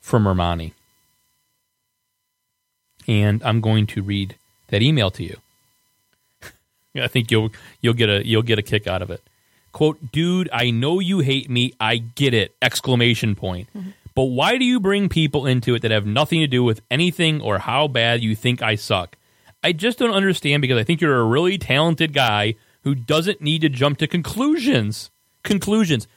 [0.00, 0.72] from Ermanni,
[3.06, 4.36] and I'm going to read
[4.68, 5.36] that email to you.
[6.96, 7.50] I think you'll
[7.80, 9.22] you'll get a you'll get a kick out of it.
[9.72, 11.74] Quote, dude, I know you hate me.
[11.78, 12.56] I get it.
[12.62, 13.68] Exclamation point.
[13.76, 13.90] Mm-hmm.
[14.14, 17.42] But why do you bring people into it that have nothing to do with anything
[17.42, 19.18] or how bad you think I suck?
[19.62, 22.54] I just don't understand because I think you're a really talented guy
[22.84, 25.10] who doesn't need to jump to conclusions.
[25.42, 26.08] Conclusions.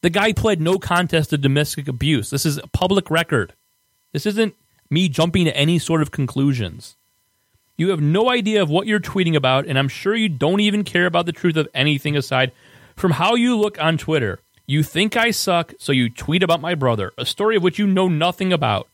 [0.00, 2.30] The guy pled no contest to domestic abuse.
[2.30, 3.54] This is a public record.
[4.12, 4.54] This isn't
[4.90, 6.96] me jumping to any sort of conclusions.
[7.76, 10.82] You have no idea of what you're tweeting about, and I'm sure you don't even
[10.84, 12.52] care about the truth of anything aside
[12.96, 14.40] from how you look on Twitter.
[14.66, 17.86] You think I suck, so you tweet about my brother, a story of which you
[17.86, 18.88] know nothing about,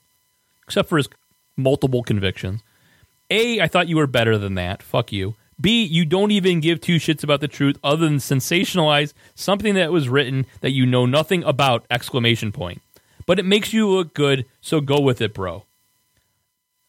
[0.65, 1.09] except for his
[1.57, 2.63] multiple convictions.
[3.31, 4.83] A, I thought you were better than that.
[4.83, 5.35] Fuck you.
[5.61, 9.93] B, you don't even give two shits about the truth other than sensationalize something that
[9.93, 11.87] was written that you know nothing about!
[11.91, 12.83] Exclamation point.
[13.27, 15.65] But it makes you look good, so go with it, bro.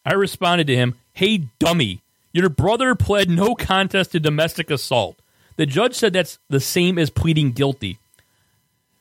[0.04, 2.00] I responded to him, Hey, dummy,
[2.32, 5.18] your brother pled no contest to domestic assault.
[5.56, 7.98] The judge said that's the same as pleading guilty.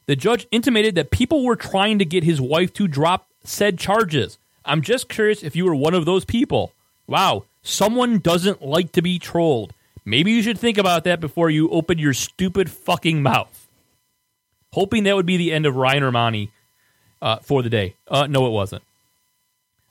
[0.06, 4.38] The judge intimated that people were trying to get his wife to drop said charges.
[4.64, 6.72] I'm just curious if you were one of those people.
[7.08, 9.74] Wow, someone doesn't like to be trolled.
[10.06, 13.68] Maybe you should think about that before you open your stupid fucking mouth.
[14.74, 16.50] Hoping that would be the end of Ryan Ermanni
[17.22, 17.96] uh, for the day.
[18.08, 18.84] Uh, no, it wasn't.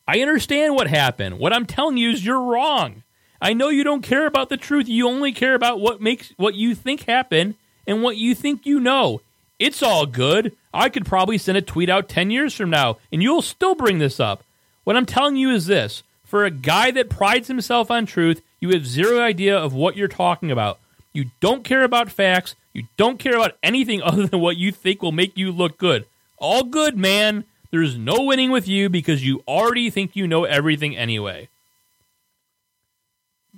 [0.07, 1.39] I understand what happened.
[1.39, 3.03] What I'm telling you is you're wrong.
[3.41, 4.89] I know you don't care about the truth.
[4.89, 7.57] You only care about what makes what you think happen
[7.87, 9.21] and what you think you know.
[9.59, 10.55] It's all good.
[10.73, 13.99] I could probably send a tweet out 10 years from now and you'll still bring
[13.99, 14.45] this up.
[14.85, 16.03] What I'm telling you is this
[16.35, 20.09] for a guy that prides himself on truth, you have zero idea of what you're
[20.09, 20.81] talking about.
[21.13, 22.57] You don't care about facts.
[22.73, 26.07] You don't care about anything other than what you think will make you look good.
[26.39, 27.45] All good, man.
[27.71, 31.51] There's no winning with you because you already think you know everything anyway.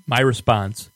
[0.07, 0.91] My response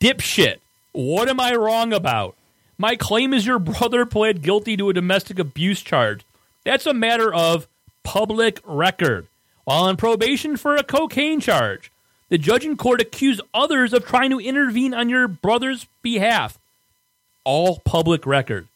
[0.00, 0.56] Dipshit,
[0.90, 2.34] what am I wrong about?
[2.76, 6.24] My claim is your brother pled guilty to a domestic abuse charge.
[6.64, 7.68] That's a matter of
[8.02, 9.28] public record.
[9.64, 11.92] While on probation for a cocaine charge,
[12.28, 16.58] the judge in court accused others of trying to intervene on your brother's behalf.
[17.44, 18.68] All public record.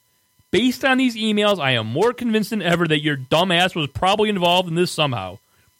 [0.50, 4.28] Based on these emails, I am more convinced than ever that your dumbass was probably
[4.28, 5.38] involved in this somehow.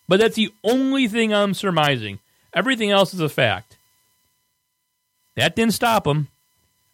[0.09, 2.19] But that's the only thing I'm surmising.
[2.53, 3.77] Everything else is a fact.
[5.37, 6.29] That didn't stop him.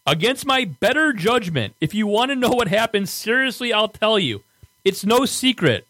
[0.06, 4.43] Against my better judgment, if you want to know what happened, seriously, I'll tell you.
[4.84, 5.86] It's no secret.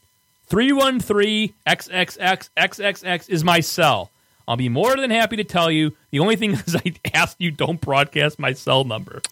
[0.53, 4.11] 313 XXX is my cell.
[4.47, 5.97] I'll be more than happy to tell you.
[6.11, 9.23] The only thing is, I ask you don't broadcast my cell number.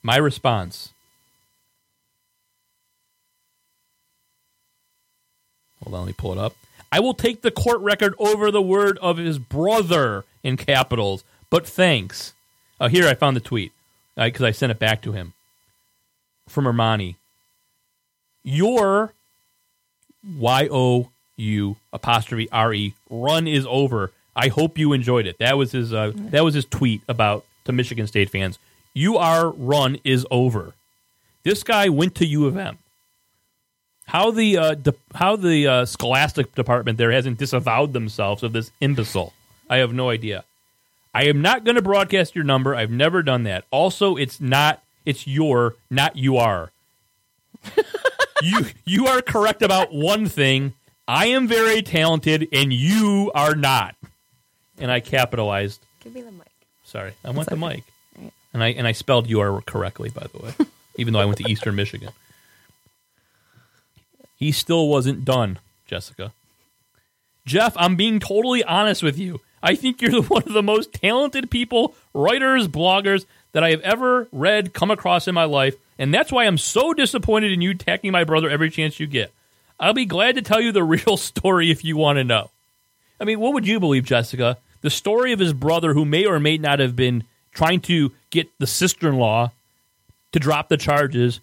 [0.00, 0.92] My response.
[5.82, 6.54] Hold on, let me pull it up.
[6.92, 11.66] I will take the court record over the word of his brother in capitals, but
[11.66, 12.32] thanks.
[12.80, 13.72] Oh, here I found the tweet
[14.16, 15.32] uh, because I sent it back to him
[16.48, 17.16] from Ermanni.
[18.42, 19.12] Your
[20.38, 24.12] Y O U apostrophe R E run is over.
[24.36, 25.38] I hope you enjoyed it.
[25.38, 25.92] That was his.
[25.92, 28.58] Uh, that was his tweet about to Michigan State fans.
[29.18, 30.74] Our run is over.
[31.42, 32.78] This guy went to U of M.
[34.06, 38.70] How the uh, de- how the uh, scholastic department there hasn't disavowed themselves of this
[38.80, 39.32] imbecile,
[39.68, 40.44] I have no idea.
[41.14, 42.74] I am not going to broadcast your number.
[42.74, 43.64] I've never done that.
[43.70, 44.82] Also, it's not.
[45.06, 46.70] It's your, not you are.
[48.42, 50.74] You you are correct about one thing.
[51.06, 53.96] I am very talented, and you are not.
[54.78, 55.80] And I capitalized.
[56.02, 56.46] Give me the mic.
[56.84, 57.82] Sorry, I want the okay.
[58.22, 58.32] mic.
[58.52, 60.52] And I and I spelled you are correctly, by the way,
[60.96, 62.10] even though I went to Eastern Michigan.
[64.36, 66.32] He still wasn't done, Jessica.
[67.44, 69.40] Jeff, I'm being totally honest with you.
[69.62, 74.28] I think you're one of the most talented people, writers, bloggers that I have ever
[74.32, 78.10] read, come across in my life, and that's why I'm so disappointed in you attacking
[78.10, 79.32] my brother every chance you get.
[79.78, 82.50] I'll be glad to tell you the real story if you want to know.
[83.20, 84.56] I mean, what would you believe, Jessica?
[84.80, 88.48] The story of his brother who may or may not have been trying to get
[88.58, 89.52] the sister in law
[90.32, 91.40] to drop the charges,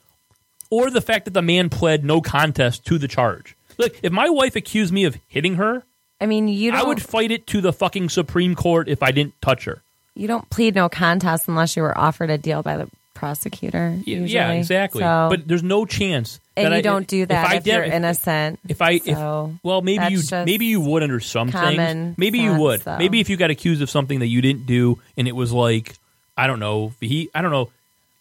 [0.69, 3.55] or the fact that the man pled no contest to the charge.
[3.77, 5.84] Look, if my wife accused me of hitting her,
[6.19, 6.79] I mean, you don't.
[6.79, 9.84] I would fight it to the fucking Supreme Court if I didn't touch her.
[10.15, 13.95] You don't plead no contest unless you were offered a deal by the prosecutor.
[14.06, 14.30] Yeah, usually.
[14.31, 15.02] Yeah, exactly.
[15.02, 16.39] So, but there's no chance.
[16.56, 18.60] and that you I- don't do that I if, did- you're innocent.
[18.68, 22.15] If I, So if well, maybe you, maybe you would under some things.
[22.18, 22.81] Maybe you would.
[22.81, 22.98] though.
[22.98, 25.95] Maybe if you got accused of something that you didn't do, and it was like,
[26.38, 27.69] I don't know, he, I don't know,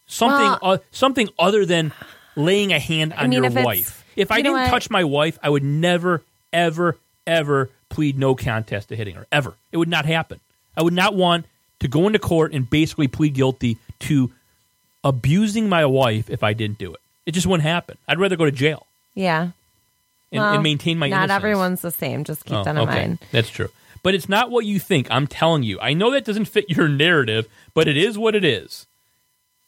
[0.06, 1.92] something, Well- uh, something other than
[2.34, 4.04] laying a hand on mean, your if wife.
[4.16, 6.96] If I didn't touch my wife, I would never, ever,
[7.26, 9.26] ever plead no contest to hitting her.
[9.30, 9.54] Ever.
[9.72, 10.40] It would not happen.
[10.76, 11.44] I would not want
[11.80, 14.30] to go into court and basically plead guilty to
[15.06, 17.00] abusing my wife if I didn't do it.
[17.26, 17.96] It just wouldn't happen.
[18.08, 19.42] I'd rather go to jail yeah.
[20.32, 21.36] and, Well, and maintain my Not innocence.
[21.36, 22.24] everyone's the same.
[22.24, 22.92] Just keep Oh, that in okay.
[23.00, 23.18] mind.
[23.30, 23.68] That's true.
[24.02, 25.06] But it's not what you think.
[25.10, 25.78] I'm telling you.
[25.80, 28.86] I know that doesn't fit your narrative, but it is what it is.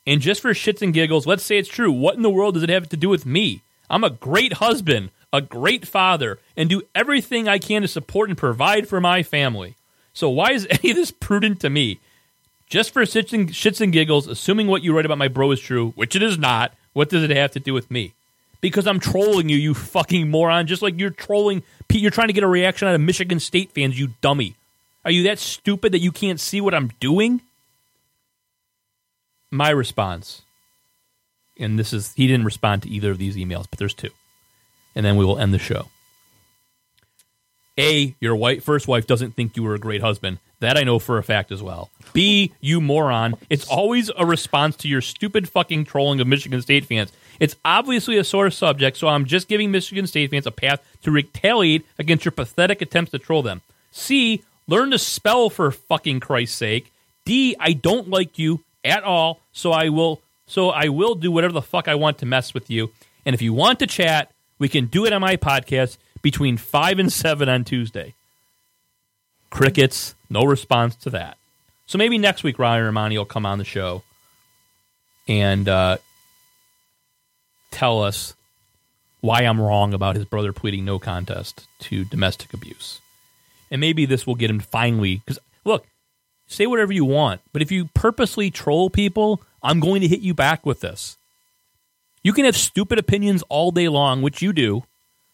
[0.06, 1.92] And just for shits and giggles, let's say it's true.
[1.92, 3.62] What in the world does it have to do with me?
[3.90, 8.36] I'm a great husband, a great father, and do everything I can to support and
[8.38, 9.76] provide for my family.
[10.14, 12.00] So why is any of this prudent to me?
[12.68, 15.60] Just for shits and, shits and giggles, assuming what you write about my bro is
[15.60, 18.12] true, which it is not, what does it have to do with me?
[18.60, 22.34] Because I'm trolling you, you fucking moron, just like you're trolling, Pete, you're trying to
[22.34, 24.54] get a reaction out of Michigan State fans, you dummy.
[25.04, 27.40] Are you that stupid that you can't see what I'm doing?
[29.50, 30.42] My response,
[31.58, 34.10] and this is, he didn't respond to either of these emails, but there's two.
[34.94, 35.88] And then we will end the show.
[37.78, 40.38] A, your white first wife doesn't think you were a great husband.
[40.60, 41.90] That I know for a fact as well.
[42.12, 43.36] B, you moron.
[43.48, 47.12] It's always a response to your stupid fucking trolling of Michigan State fans.
[47.38, 51.12] It's obviously a sore subject, so I'm just giving Michigan State fans a path to
[51.12, 53.62] retaliate against your pathetic attempts to troll them.
[53.92, 56.92] C, learn to spell for fucking Christ's sake.
[57.24, 61.52] D, I don't like you at all, so I will so I will do whatever
[61.52, 62.90] the fuck I want to mess with you.
[63.26, 66.98] And if you want to chat, we can do it on my podcast between 5
[66.98, 68.14] and 7 on Tuesday.
[69.50, 71.36] Crickets, no response to that.
[71.86, 74.02] So maybe next week Ryan Ermanni will come on the show
[75.26, 75.98] and uh,
[77.70, 78.34] tell us
[79.20, 83.00] why I'm wrong about his brother pleading no contest to domestic abuse.
[83.70, 85.86] And maybe this will get him finally because look,
[86.46, 90.34] say whatever you want, but if you purposely troll people, I'm going to hit you
[90.34, 91.16] back with this.
[92.22, 94.84] You can have stupid opinions all day long, which you do,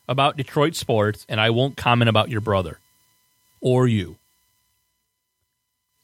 [0.08, 2.78] about Detroit sports, and I won't comment about your brother
[3.60, 4.16] or you.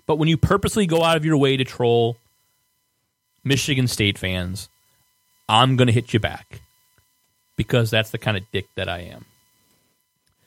[0.06, 2.16] But when you purposely go out of your way to troll
[3.44, 4.68] Michigan State fans,
[5.48, 6.60] I'm going to hit you back
[7.56, 9.24] because that's the kind of dick that I am.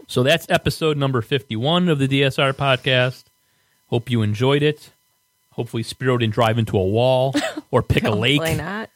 [0.07, 3.23] So that's episode number 51 of the DSR podcast.
[3.87, 4.89] Hope you enjoyed it.
[5.51, 7.33] Hopefully, Spiro didn't drive into a wall
[7.71, 8.57] or pick a lake.
[8.57, 8.89] Not.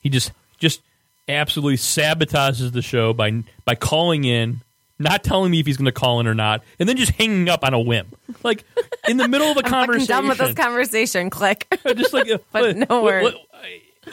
[0.00, 0.80] He just just
[1.28, 4.60] absolutely sabotages the show by by calling in,
[4.98, 7.48] not telling me if he's going to call in or not, and then just hanging
[7.48, 8.06] up on a whim,
[8.42, 8.64] like
[9.08, 10.06] in the middle of a I'm conversation.
[10.08, 11.30] done with this conversation.
[11.30, 11.66] Click.
[11.96, 13.24] just like, uh, but let- no let- word.
[13.24, 13.34] let-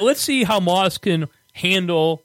[0.01, 2.23] Let's see how Moss can handle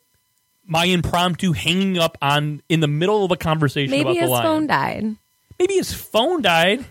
[0.66, 4.30] my impromptu hanging up on in the middle of a conversation Maybe about the his
[4.30, 4.42] line.
[4.42, 5.16] phone died.
[5.56, 6.84] Maybe his phone died.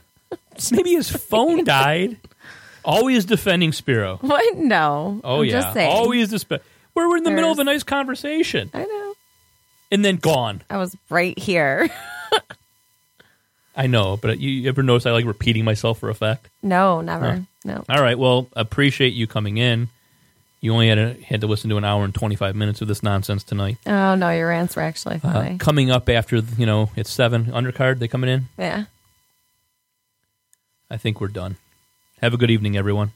[0.71, 2.17] Maybe his phone died.
[2.85, 4.17] Always defending Spiro.
[4.21, 4.55] What?
[4.57, 5.19] No.
[5.23, 5.91] Oh I'm yeah, Just saying.
[7.07, 9.13] We're in the middle of a nice conversation, I know.
[9.91, 10.61] and then gone.
[10.69, 11.89] I was right here.
[13.75, 16.49] I know, but you ever notice I like repeating myself for effect?
[16.61, 17.45] no, never.
[17.63, 17.83] No.
[17.87, 18.17] All right.
[18.17, 19.89] Well, appreciate you coming in.
[20.61, 22.87] You only had to, had to listen to an hour and twenty five minutes of
[22.89, 23.77] this nonsense tonight.
[23.85, 25.57] Oh no, your rants were actually Uh, funny.
[25.57, 27.99] coming up after you know it's seven undercard.
[27.99, 28.49] They coming in.
[28.57, 28.85] yeah.
[30.91, 31.55] I think we're done.
[32.21, 33.11] Have a good evening, everyone.